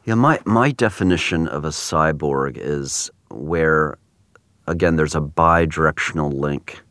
[0.06, 3.96] Yeah, my, my definition of a cyborg is where,
[4.66, 6.82] again, there's a bidirectional link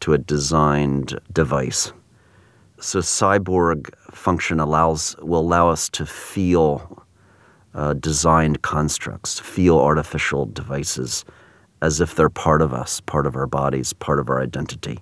[0.00, 1.92] to a designed device.
[2.80, 7.04] So cyborg function allows will allow us to feel
[7.74, 11.24] uh, designed constructs, feel artificial devices
[11.82, 14.98] as if they're part of us, part of our bodies, part of our identity.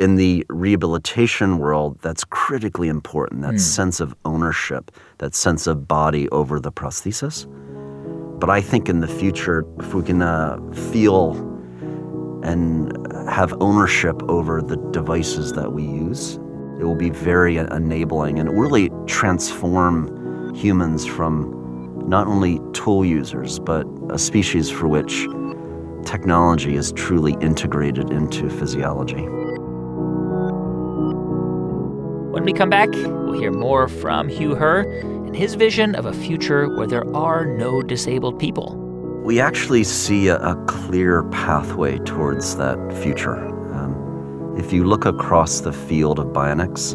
[0.00, 3.60] In the rehabilitation world, that's critically important that Mm.
[3.60, 7.46] sense of ownership, that sense of body over the prosthesis.
[8.38, 10.58] But I think in the future, if we can uh,
[10.92, 11.36] feel
[12.44, 12.96] and
[13.28, 16.38] have ownership over the devices that we use,
[16.78, 21.52] it will be very enabling and it will really transform humans from
[22.06, 25.26] not only tool users, but a species for which
[26.04, 29.26] technology is truly integrated into physiology.
[32.38, 36.12] When we come back, we'll hear more from Hugh Herr and his vision of a
[36.12, 38.76] future where there are no disabled people.
[39.24, 43.34] We actually see a, clear pathway towards that future.
[43.74, 46.92] Um, if you look across the field of bionics,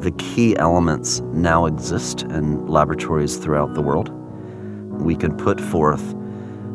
[0.00, 4.10] the key elements now exist in laboratories throughout the world.
[5.02, 6.12] We can put forth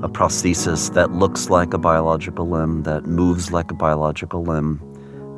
[0.04, 4.82] a prosthesis that looks like a biological limb, that moves like a biological limb,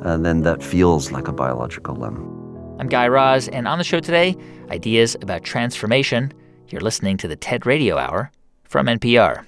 [0.02, 2.39] and then that feels like a biological limb.
[2.80, 4.34] I'm Guy Raz, and on the show today,
[4.70, 6.32] ideas about transformation.
[6.68, 8.32] You're listening to the TED Radio Hour
[8.64, 9.44] from NPR.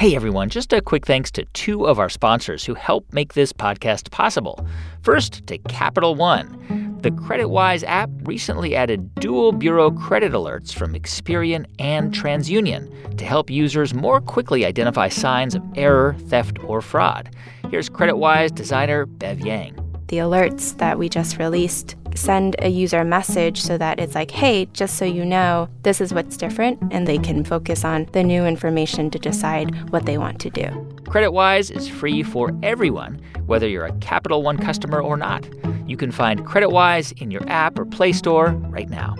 [0.00, 3.52] Hey everyone, just a quick thanks to two of our sponsors who help make this
[3.52, 4.66] podcast possible.
[5.02, 6.87] First, to Capital One.
[7.00, 13.50] The CreditWise app recently added dual bureau credit alerts from Experian and TransUnion to help
[13.50, 17.30] users more quickly identify signs of error, theft, or fraud.
[17.70, 19.76] Here's CreditWise designer Bev Yang.
[20.08, 24.32] The alerts that we just released send a user a message so that it's like,
[24.32, 28.24] hey, just so you know, this is what's different, and they can focus on the
[28.24, 30.97] new information to decide what they want to do.
[31.08, 35.48] CreditWise is free for everyone, whether you're a Capital One customer or not.
[35.88, 39.16] You can find CreditWise in your app or Play Store right now.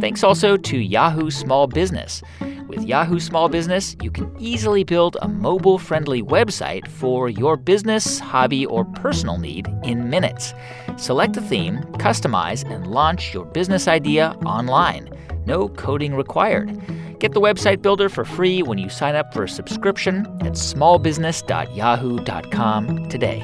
[0.00, 2.22] Thanks also to Yahoo Small Business.
[2.68, 8.18] With Yahoo Small Business, you can easily build a mobile friendly website for your business,
[8.18, 10.52] hobby, or personal need in minutes.
[10.98, 15.08] Select a theme, customize, and launch your business idea online.
[15.46, 16.78] No coding required.
[17.24, 23.08] Get the website builder for free when you sign up for a subscription at smallbusiness.yahoo.com
[23.08, 23.40] today.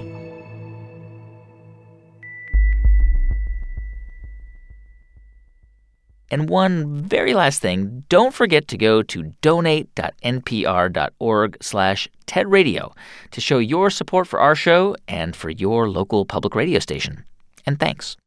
[6.31, 12.93] And one very last thing, don't forget to go to donate.npr.org slash tedradio
[13.31, 17.25] to show your support for our show and for your local public radio station.
[17.65, 18.19] And thanks.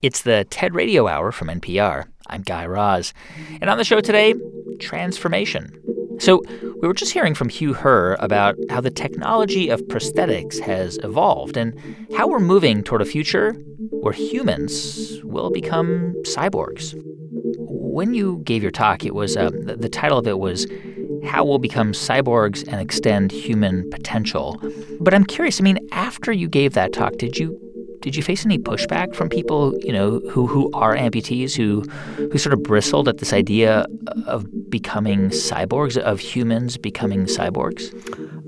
[0.00, 2.04] It's the TED Radio Hour from NPR.
[2.28, 3.12] I'm Guy Raz.
[3.60, 4.32] And on the show today,
[4.78, 5.76] transformation.
[6.20, 6.40] So,
[6.80, 11.56] we were just hearing from Hugh Herr about how the technology of prosthetics has evolved
[11.56, 11.76] and
[12.16, 13.54] how we're moving toward a future
[13.90, 16.94] where humans will become cyborgs.
[17.56, 20.68] When you gave your talk, it was uh, the, title of it was
[21.24, 24.62] How We'll Become Cyborgs and Extend Human Potential.
[25.00, 27.67] But I'm curious, I mean, after you gave that talk, did you
[28.00, 31.82] did you face any pushback from people, you know, who, who are amputees who
[32.30, 33.86] who sort of bristled at this idea
[34.26, 37.92] of becoming cyborgs, of humans becoming cyborgs?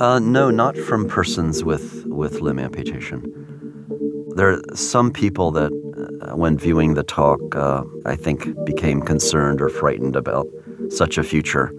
[0.01, 3.23] Uh, no, not from persons with, with limb amputation.
[4.37, 5.73] There are some people that,
[6.23, 10.47] uh, when viewing the talk, uh, I think became concerned or frightened about
[10.89, 11.73] such a future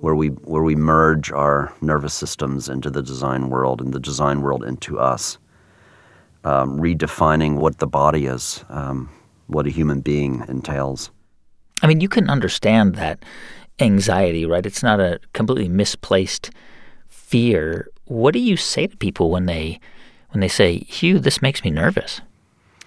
[0.00, 4.40] where we where we merge our nervous systems into the design world and the design
[4.42, 5.38] world into us
[6.48, 9.10] um, redefining what the body is, um,
[9.48, 11.10] what a human being entails.
[11.82, 13.22] I mean, you can understand that
[13.78, 14.64] anxiety, right?
[14.64, 16.50] It's not a completely misplaced
[17.06, 17.88] fear.
[18.06, 19.78] What do you say to people when they
[20.30, 22.20] when they say, "Hugh, this makes me nervous"?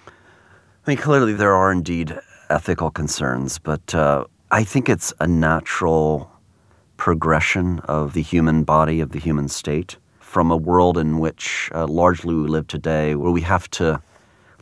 [0.06, 2.18] I mean, clearly there are indeed
[2.50, 6.30] ethical concerns, but uh, I think it's a natural
[6.96, 9.96] progression of the human body, of the human state
[10.32, 14.00] from a world in which uh, largely we live today, where we have to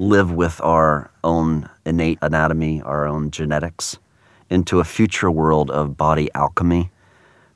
[0.01, 3.97] live with our own innate anatomy, our own genetics,
[4.51, 6.91] into a future world of body alchemy,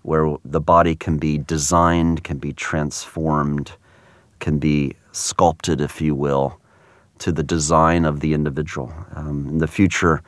[0.03, 3.73] where the body can be designed, can be transformed,
[4.39, 6.61] can be sculpted, if you will,
[7.19, 8.95] to the design of the individual.
[9.17, 10.23] Um, in the future,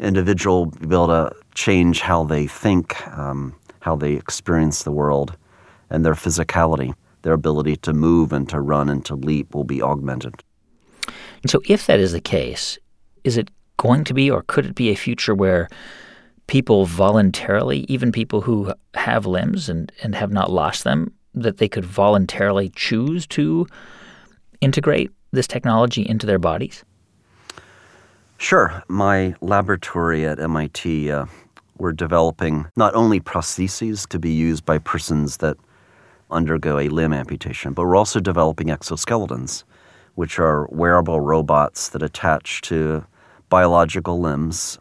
[0.00, 5.36] individual will be able to change how they think, um, how they experience the world
[5.90, 9.82] and their physicality, their ability to move and to run and to leap will be
[9.82, 10.42] augmented.
[11.42, 12.78] And so, if that is the case,
[13.24, 15.68] is it going to be or could it be a future where
[16.46, 21.68] people voluntarily, even people who have limbs and, and have not lost them, that they
[21.68, 23.66] could voluntarily choose to
[24.60, 26.84] integrate this technology into their bodies?
[28.38, 28.82] Sure.
[28.88, 31.26] My laboratory at MIT, uh,
[31.78, 35.56] we're developing not only prostheses to be used by persons that
[36.30, 39.64] undergo a limb amputation, but we're also developing exoskeletons,
[40.14, 43.04] which are wearable robots that attach to
[43.48, 44.78] biological limbs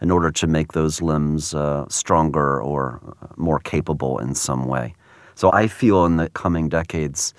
[0.00, 3.00] in order to make those limbs uh, stronger or
[3.36, 4.94] more capable in some way.
[5.34, 7.34] So I feel in the coming decades,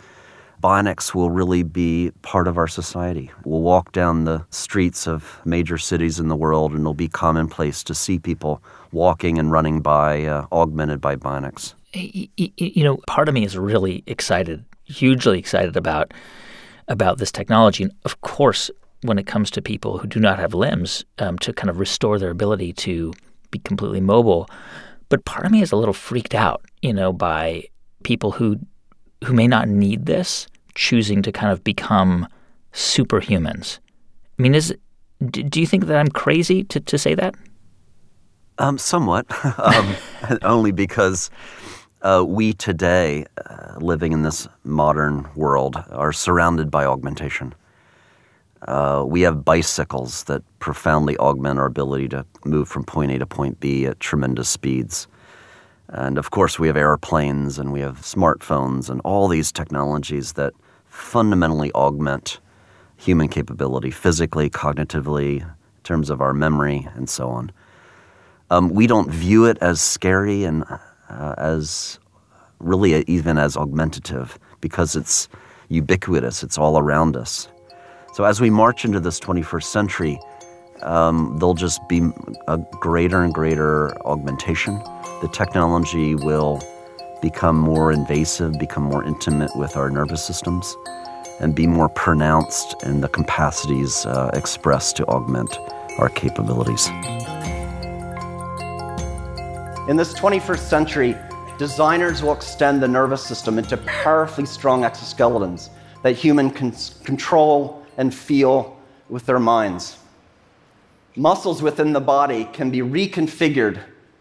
[0.62, 3.32] bionics will really be part of our society.
[3.45, 7.84] We'll walk down the streets of major cities in the world, and it'll be commonplace
[7.86, 13.34] to see people walking and running by, uh, augmented by bionics you know, part of
[13.34, 16.14] me is really excited, hugely excited about
[16.88, 17.84] about this technology.
[17.84, 18.72] And of course,
[19.04, 22.20] when it comes to people who do not have limbs, um, to kind of restore
[22.20, 23.14] their ability to
[23.52, 24.48] be completely mobile.
[25.10, 27.66] But part of me is a little freaked out, you know, by
[28.04, 28.60] people who
[29.26, 32.28] who may not need this choosing to kind of become
[32.74, 33.80] superhumans.
[34.38, 34.76] I mean, is
[35.30, 37.36] do you think that I'm crazy to, to say that?
[38.58, 39.26] Um, somewhat,
[39.60, 39.96] um,
[40.44, 41.30] only because
[42.02, 47.54] uh, we today, uh, living in this modern world, are surrounded by augmentation.
[48.68, 53.26] Uh, we have bicycles that profoundly augment our ability to move from point A to
[53.26, 55.08] point B at tremendous speeds.
[55.88, 60.54] And of course, we have airplanes and we have smartphones and all these technologies that
[60.88, 62.39] fundamentally augment
[62.97, 67.52] human capability physically, cognitively, in terms of our memory, and so on.
[68.50, 70.66] Um, we don't view it as scary and
[71.10, 71.99] uh, as
[72.60, 75.30] really even as augmentative because it's
[75.70, 77.47] ubiquitous, it's all around us.
[78.14, 80.20] So as we march into this 21st century,
[80.82, 82.10] um, there'll just be
[82.47, 84.76] a greater and greater augmentation.
[85.22, 86.62] The technology will
[87.22, 90.76] become more invasive, become more intimate with our nervous systems,
[91.39, 95.57] and be more pronounced in the capacities uh, expressed to augment
[95.99, 96.89] our capabilities.
[99.90, 101.18] In this 21st century,
[101.58, 105.70] designers will extend the nervous system into powerfully strong exoskeletons
[106.04, 106.72] that humans can
[107.04, 108.78] control and feel
[109.10, 109.98] with their minds.
[111.16, 113.80] Muscles within the body can be reconfigured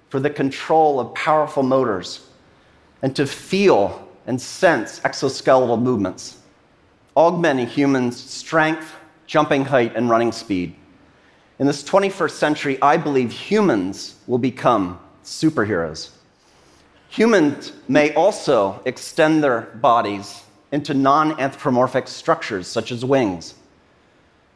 [0.09, 2.27] for the control of powerful motors
[3.03, 6.39] and to feel and sense exoskeletal movements,
[7.14, 8.95] augmenting humans' strength,
[9.27, 10.75] jumping height, and running speed.
[11.59, 14.99] In this 21st century, I believe humans will become
[15.29, 16.11] superheroes.
[17.11, 23.55] Humans may also extend their bodies into non anthropomorphic structures, such as wings,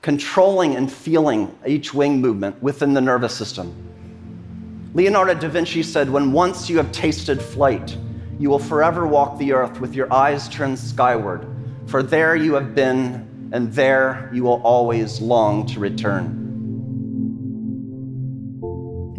[0.02, 3.74] controlling and feeling each wing movement within the nervous system.
[4.94, 7.96] Leonardo da Vinci said, When once you have tasted flight,
[8.38, 11.46] you will forever walk the earth with your eyes turned skyward,
[11.86, 16.41] for there you have been, and there you will always long to return.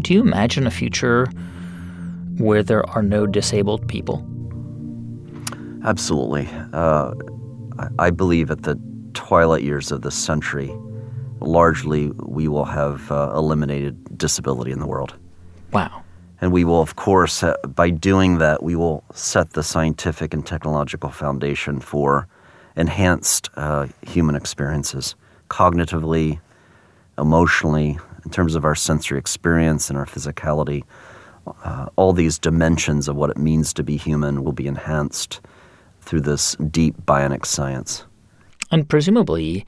[0.03, 1.27] Do you imagine a future
[2.37, 4.27] where there are no disabled people?
[5.85, 6.49] Absolutely.
[6.73, 7.13] Uh,
[7.97, 8.77] I believe at the
[9.13, 10.71] twilight years of this century,
[11.39, 15.15] largely we will have uh, eliminated disability in the world.
[15.71, 16.03] Wow.
[16.41, 20.45] And we will, of course, uh, by doing that, we will set the scientific and
[20.45, 22.27] technological foundation for
[22.75, 25.15] enhanced uh, human experiences,
[25.49, 26.41] cognitively,
[27.17, 30.83] emotionally, in terms of our sensory experience and our physicality.
[31.63, 35.41] Uh, all these dimensions of what it means to be human will be enhanced
[36.01, 38.05] through this deep bionic science.
[38.71, 39.65] And presumably,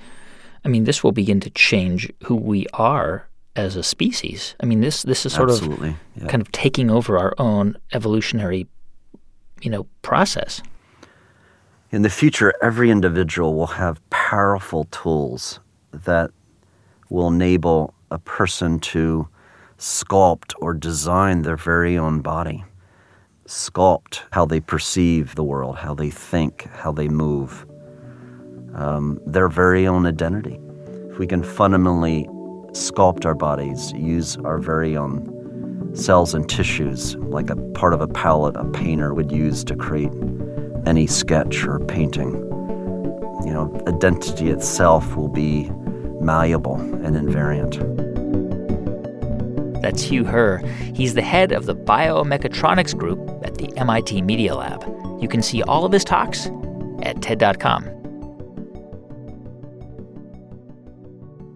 [0.64, 4.56] I mean, this will begin to change who we are as a species.
[4.62, 6.28] I mean, this this is sort Absolutely, of yeah.
[6.28, 8.68] kind of taking over our own evolutionary,
[9.62, 10.62] you know, process.
[11.92, 15.60] In the future, every individual will have powerful tools
[15.92, 16.32] that
[17.10, 19.28] will enable a person to
[19.78, 22.64] sculpt or design their very own body,
[23.48, 27.66] sculpt how they perceive the world, how they think, how they move,
[28.74, 30.60] um, their very own identity.
[31.12, 32.28] If we can fundamentally
[32.72, 35.32] sculpt our bodies, use our very own
[35.96, 40.12] cells and tissues, like a part of a palette a painter would use to create
[40.86, 42.34] any sketch or painting.
[43.46, 45.72] You know, identity itself will be
[46.26, 48.06] malleable and invariant.
[49.82, 50.58] That's Hugh Herr.
[50.96, 54.84] He's the head of the biomechatronics group at the MIT Media Lab.
[55.22, 56.48] You can see all of his talks
[57.04, 57.84] at TED.com.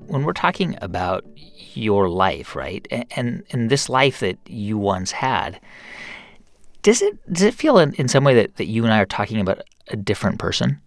[0.08, 1.26] When we're talking about
[1.74, 5.60] your life, right, and, and this life that you once had,
[6.82, 9.06] does it does it feel in, in some way that, that you and I are
[9.06, 10.82] talking about a different person?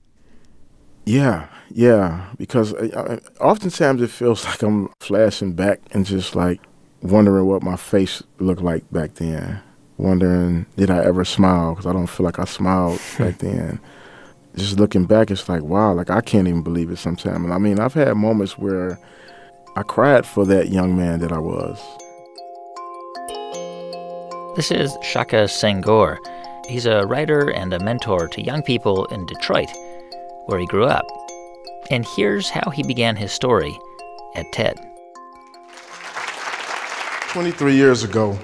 [1.05, 2.27] Yeah, yeah.
[2.39, 6.61] Because I, I, oftentimes it feels like I'm flashing back and just like
[7.03, 9.61] wondering what my face looked like back then.
[9.99, 11.73] Wondering did I ever smile?
[11.73, 13.81] Because I don't feel like I smiled back then.
[14.57, 17.45] Just looking back, it's like wow, like I can't even believe it sometimes.
[17.45, 18.99] And I mean, I've had moments where
[19.77, 21.81] I cried for that young man that I was.
[24.55, 26.19] This is Shaka Senghor.
[26.69, 29.71] He's a writer and a mentor to young people in Detroit,
[30.45, 31.07] where he grew up.
[31.91, 33.79] And here's how he began his story
[34.35, 34.79] at TED.
[37.29, 38.39] 23 years ago,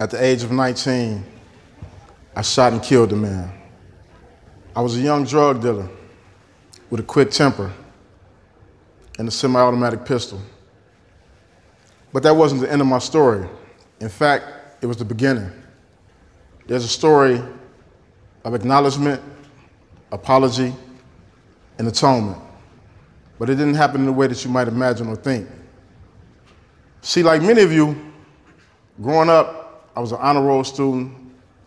[0.00, 1.24] at the age of 19,
[2.36, 3.52] I shot and killed a man.
[4.76, 5.88] I was a young drug dealer
[6.90, 7.72] with a quick temper
[9.18, 10.40] and a semi automatic pistol.
[12.12, 13.48] But that wasn't the end of my story.
[14.00, 14.44] In fact,
[14.82, 15.50] it was the beginning.
[16.66, 17.42] There's a story
[18.44, 19.22] of acknowledgement,
[20.12, 20.74] apology,
[21.78, 22.38] and atonement.
[23.38, 25.48] But it didn't happen in the way that you might imagine or think.
[27.02, 28.12] See, like many of you,
[29.02, 31.14] growing up, I was an honor roll student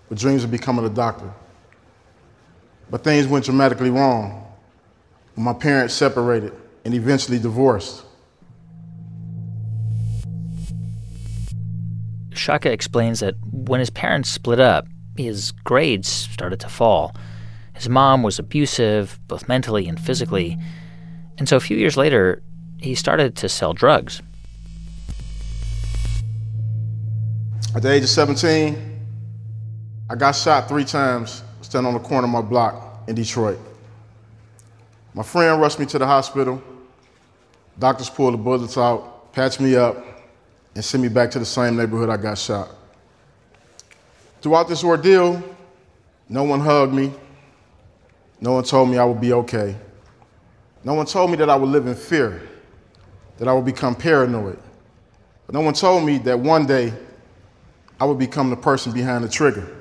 [0.10, 1.32] with dreams of becoming a doctor.
[2.90, 4.46] But things went dramatically wrong
[5.36, 6.54] when my parents separated
[6.86, 8.04] and eventually divorced.
[12.32, 14.88] Shaka explains that when his parents split up,
[15.18, 17.14] his grades started to fall.
[17.78, 20.58] His mom was abusive, both mentally and physically.
[21.38, 22.42] And so a few years later,
[22.80, 24.22] he started to sell drugs.
[27.76, 28.98] At the age of 17,
[30.10, 33.60] I got shot three times standing on the corner of my block in Detroit.
[35.14, 36.62] My friend rushed me to the hospital.
[37.78, 40.04] Doctors pulled the bullets out, patched me up,
[40.74, 42.70] and sent me back to the same neighborhood I got shot.
[44.42, 45.44] Throughout this ordeal,
[46.30, 47.12] no one hugged me.
[48.40, 49.76] No one told me I would be okay.
[50.84, 52.42] No one told me that I would live in fear,
[53.38, 54.60] that I would become paranoid.
[55.46, 56.94] But no one told me that one day
[58.00, 59.76] I would become the person behind the trigger.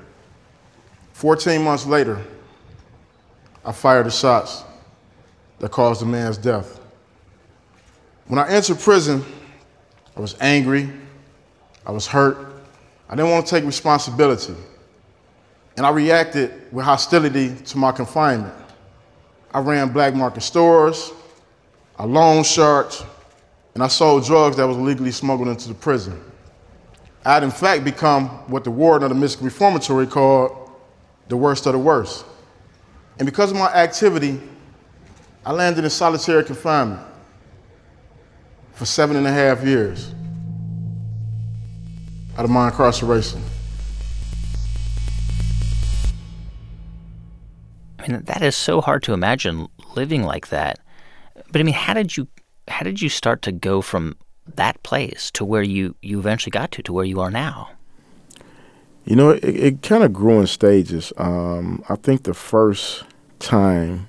[1.13, 2.21] 14 months later,
[3.63, 4.63] I fired the shots
[5.59, 6.79] that caused the man's death.
[8.27, 9.23] When I entered prison,
[10.15, 10.89] I was angry,
[11.85, 12.37] I was hurt,
[13.09, 14.55] I didn't want to take responsibility.
[15.77, 18.53] And I reacted with hostility to my confinement.
[19.53, 21.11] I ran black market stores,
[21.97, 23.03] I loaned sharks,
[23.73, 26.21] and I sold drugs that was illegally smuggled into the prison.
[27.23, 30.71] I had in fact become what the warden of the Michigan Reformatory called
[31.27, 32.25] the worst of the worst.
[33.19, 34.41] And because of my activity,
[35.45, 37.05] I landed in solitary confinement
[38.73, 40.13] for seven and a half years
[42.37, 43.41] out of my incarceration.
[48.11, 50.79] Mean, that is so hard to imagine living like that.
[51.51, 52.27] But I mean, how did you
[52.67, 54.15] how did you start to go from
[54.55, 57.69] that place to where you you eventually got to to where you are now?
[59.05, 61.13] You know, it, it kind of grew in stages.
[61.17, 63.03] Um, I think the first
[63.39, 64.07] time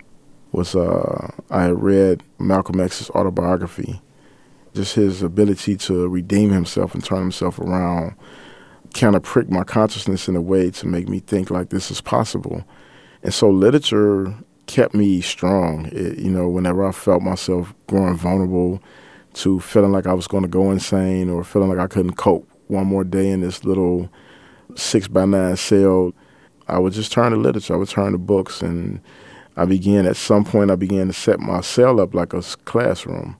[0.52, 4.00] was uh, I read Malcolm X's autobiography.
[4.74, 8.14] Just his ability to redeem himself and turn himself around
[8.94, 12.00] kind of pricked my consciousness in a way to make me think like this is
[12.00, 12.64] possible.
[13.22, 14.34] And so literature
[14.66, 15.86] kept me strong.
[15.86, 18.82] It, you know, whenever I felt myself growing vulnerable
[19.34, 22.48] to feeling like I was going to go insane or feeling like I couldn't cope
[22.68, 24.08] one more day in this little
[24.74, 26.12] six by nine cell,
[26.68, 27.74] I would just turn to literature.
[27.74, 29.00] I would turn to books, and
[29.56, 30.70] I began at some point.
[30.70, 33.36] I began to set my cell up like a classroom,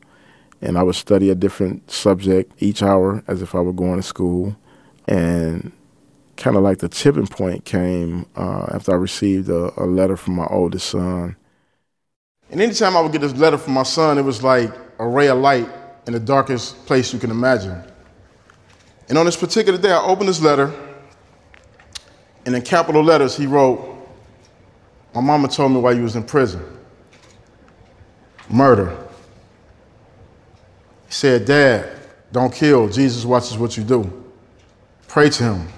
[0.62, 4.02] and I would study a different subject each hour as if I were going to
[4.02, 4.56] school,
[5.06, 5.72] and
[6.38, 10.36] kind of like the tipping point came uh, after I received a, a, letter from
[10.36, 11.36] my oldest son.
[12.50, 15.28] And anytime I would get this letter from my son, it was like a ray
[15.28, 15.68] of light
[16.06, 17.82] in the darkest place you can imagine.
[19.08, 20.72] And on this particular day, I opened this letter,
[22.46, 23.80] and in capital letters, he wrote,
[25.14, 26.62] My mama told me while you was in prison.
[28.48, 28.96] Murder.
[31.06, 31.90] He said, Dad,
[32.30, 32.88] don't kill.
[32.88, 34.24] Jesus watches what you do.
[35.08, 35.68] Pray to him.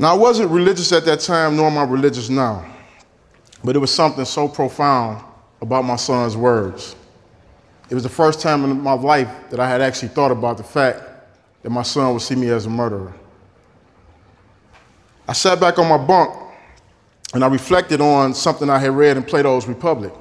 [0.00, 2.64] Now, I wasn't religious at that time, nor am I religious now,
[3.64, 5.24] but it was something so profound
[5.60, 6.94] about my son's words.
[7.90, 10.62] It was the first time in my life that I had actually thought about the
[10.62, 11.02] fact
[11.62, 13.12] that my son would see me as a murderer.
[15.26, 16.32] I sat back on my bunk
[17.34, 20.12] and I reflected on something I had read in Plato's Republic,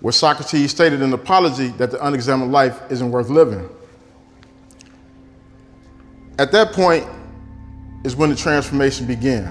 [0.00, 3.68] where Socrates stated an apology that the unexamined life isn't worth living.
[6.38, 7.06] At that point,
[8.04, 9.46] is when the transformation began.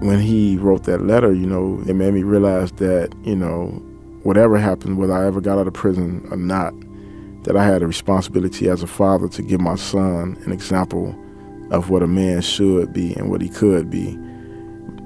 [0.00, 3.68] When he wrote that letter, you know, it made me realize that, you know,
[4.22, 6.74] whatever happened, whether I ever got out of prison or not,
[7.44, 11.14] that I had a responsibility as a father to give my son an example
[11.70, 14.18] of what a man should be and what he could be.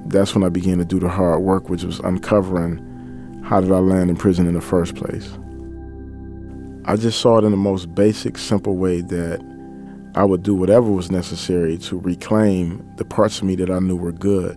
[0.07, 2.85] That's when I began to do the hard work, which was uncovering
[3.43, 5.37] how did I land in prison in the first place.
[6.89, 10.89] I just saw it in the most basic, simple way that I would do whatever
[10.89, 14.55] was necessary to reclaim the parts of me that I knew were good.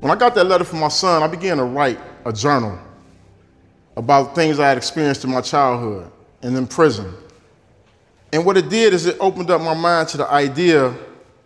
[0.00, 2.76] When I got that letter from my son, I began to write a journal
[3.96, 6.10] about things I had experienced in my childhood
[6.42, 7.14] and in prison.
[8.32, 10.92] And what it did is it opened up my mind to the idea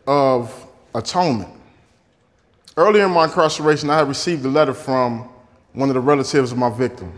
[0.06, 1.52] of atonement.
[2.78, 5.28] Earlier in my incarceration, I had received a letter from
[5.74, 7.12] one of the relatives of my victim.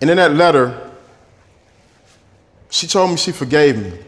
[0.00, 0.90] And in that letter,
[2.70, 3.98] she told me she forgave me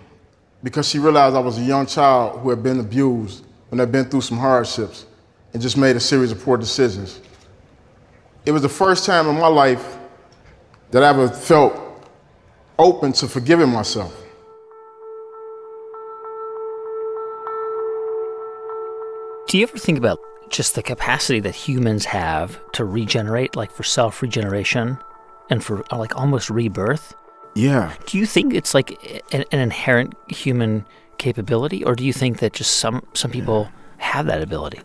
[0.62, 4.04] because she realized I was a young child who had been abused and had been
[4.06, 5.06] through some hardships
[5.52, 7.20] and just made a series of poor decisions.
[8.44, 9.98] It was the first time in my life
[10.90, 11.74] that I ever felt
[12.78, 14.14] open to forgiving myself.
[19.48, 20.18] Do you ever think about
[20.50, 24.98] just the capacity that humans have to regenerate, like for self regeneration?
[25.50, 27.14] And for uh, like almost rebirth.
[27.54, 27.94] Yeah.
[28.06, 28.90] Do you think it's like
[29.32, 30.84] an, an inherent human
[31.18, 33.68] capability, or do you think that just some some people
[33.98, 34.80] have that ability?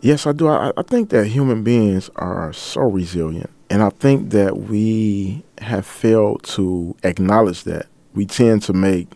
[0.00, 0.48] Yes, I do.
[0.48, 5.86] I, I think that human beings are so resilient, and I think that we have
[5.86, 7.86] failed to acknowledge that.
[8.14, 9.08] We tend to make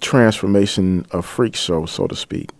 [0.00, 2.50] transformation a freak show, so to speak.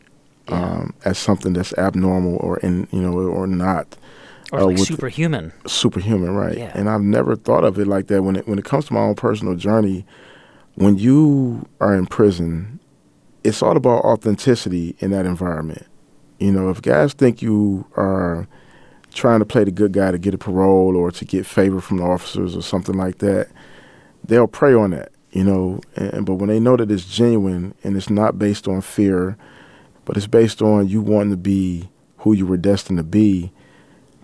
[0.48, 3.96] um, as something that's abnormal or in you know or not.
[4.54, 5.52] Or uh, like superhuman.
[5.66, 6.56] Superhuman, right?
[6.56, 6.72] Yeah.
[6.74, 8.22] And I've never thought of it like that.
[8.22, 10.06] When it when it comes to my own personal journey,
[10.74, 12.80] when you are in prison,
[13.42, 15.86] it's all about authenticity in that environment.
[16.38, 18.48] You know, if guys think you are
[19.12, 21.98] trying to play the good guy to get a parole or to get favor from
[21.98, 23.48] the officers or something like that,
[24.24, 25.12] they'll prey on that.
[25.30, 28.80] You know, and, but when they know that it's genuine and it's not based on
[28.80, 29.36] fear,
[30.04, 31.88] but it's based on you wanting to be
[32.18, 33.52] who you were destined to be,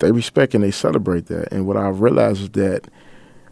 [0.00, 1.52] they respect and they celebrate that.
[1.52, 2.88] And what I've realized is that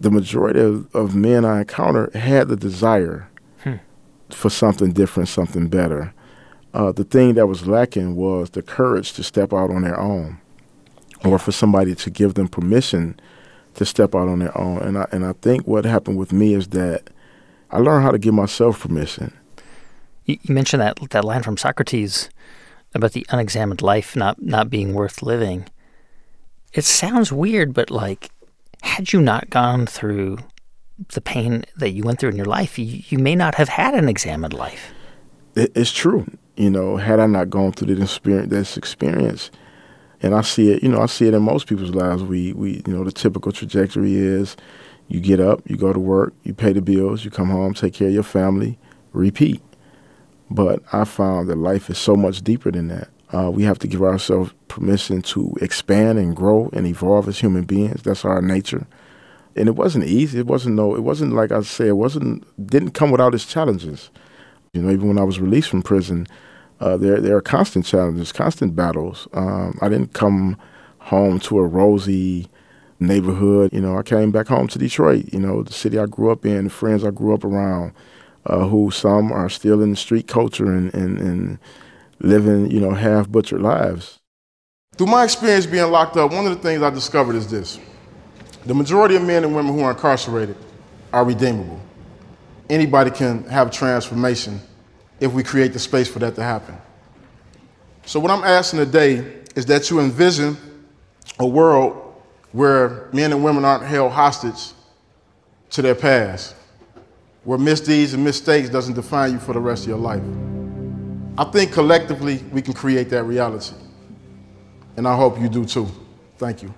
[0.00, 3.28] the majority of, of men I encounter had the desire
[3.64, 3.74] Hmm.
[4.30, 6.14] for something different, something better.
[6.72, 10.38] Uh, the thing that was lacking was the courage to step out on their own,
[11.24, 13.18] or for somebody to give them permission
[13.74, 14.78] to step out on their own.
[14.78, 17.10] And I and I think what happened with me is that
[17.70, 19.32] I learned how to give myself permission.
[20.26, 22.30] You, you mentioned that that line from Socrates
[22.94, 25.64] about the unexamined life not not being worth living.
[26.72, 28.30] It sounds weird, but like,
[28.82, 30.38] had you not gone through
[31.12, 33.94] the pain that you went through in your life, you, you may not have had
[33.94, 34.92] an examined life.
[35.54, 36.26] It, it's true.
[36.56, 39.50] You know, had I not gone through this experience, this experience,
[40.20, 40.82] and I see it.
[40.82, 42.22] You know, I see it in most people's lives.
[42.22, 44.56] We, we, you know, the typical trajectory is,
[45.06, 47.94] you get up, you go to work, you pay the bills, you come home, take
[47.94, 48.78] care of your family,
[49.12, 49.62] repeat.
[50.50, 53.08] But I found that life is so much deeper than that.
[53.32, 57.64] Uh, we have to give ourselves permission to expand and grow and evolve as human
[57.64, 58.02] beings.
[58.02, 58.86] That's our nature.
[59.54, 60.38] And it wasn't easy.
[60.38, 60.94] It wasn't no.
[60.94, 61.88] It wasn't like I said.
[61.88, 62.44] It wasn't.
[62.66, 64.10] Didn't come without its challenges.
[64.72, 66.26] You know, even when I was released from prison,
[66.80, 69.26] uh, there there are constant challenges, constant battles.
[69.32, 70.56] Um, I didn't come
[70.98, 72.48] home to a rosy
[73.00, 73.72] neighborhood.
[73.72, 75.32] You know, I came back home to Detroit.
[75.32, 77.92] You know, the city I grew up in, the friends I grew up around,
[78.46, 81.58] uh, who some are still in the street culture and, and, and
[82.20, 84.18] living, you know, half butchered lives.
[84.96, 87.78] Through my experience being locked up, one of the things I discovered is this
[88.66, 90.56] the majority of men and women who are incarcerated
[91.12, 91.80] are redeemable.
[92.68, 94.60] Anybody can have transformation
[95.20, 96.76] if we create the space for that to happen.
[98.04, 100.56] So, what I'm asking today is that you envision
[101.38, 102.14] a world
[102.52, 104.72] where men and women aren't held hostage
[105.70, 106.54] to their past,
[107.44, 110.22] where misdeeds and mistakes doesn't define you for the rest of your life.
[111.38, 113.76] I think collectively we can create that reality.
[114.96, 115.86] And I hope you do too.
[116.36, 116.74] Thank you.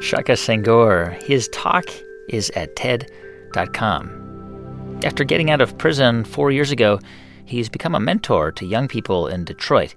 [0.00, 1.84] Shaka Senghor, his talk
[2.28, 4.10] is at TED.com.
[5.04, 6.98] After getting out of prison four years ago,
[7.44, 9.94] he's become a mentor to young people in Detroit.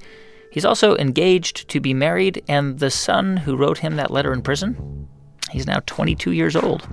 [0.52, 4.44] He's also engaged to be married, and the son who wrote him that letter in
[4.44, 5.08] prison,
[5.50, 6.88] he's now 22 years old.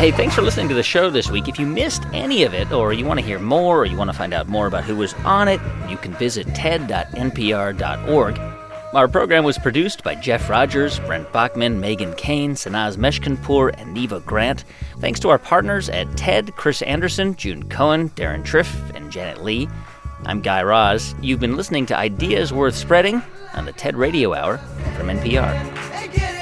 [0.00, 1.46] Hey, thanks for listening to the show this week.
[1.46, 4.10] If you missed any of it, or you want to hear more, or you want
[4.10, 8.49] to find out more about who was on it, you can visit ted.npr.org.
[8.92, 14.18] Our program was produced by Jeff Rogers, Brent Baughman, Megan Cain, Sanaz Meshkinpour, and Neva
[14.18, 14.64] Grant.
[14.98, 19.68] Thanks to our partners at TED, Chris Anderson, June Cohen, Deron Triff, and Janet Lee.
[20.24, 21.14] I'm Guy Raz.
[21.22, 23.22] You've been listening to Ideas Worth Spreading
[23.54, 24.58] on the TED Radio Hour
[24.96, 26.39] from NPR.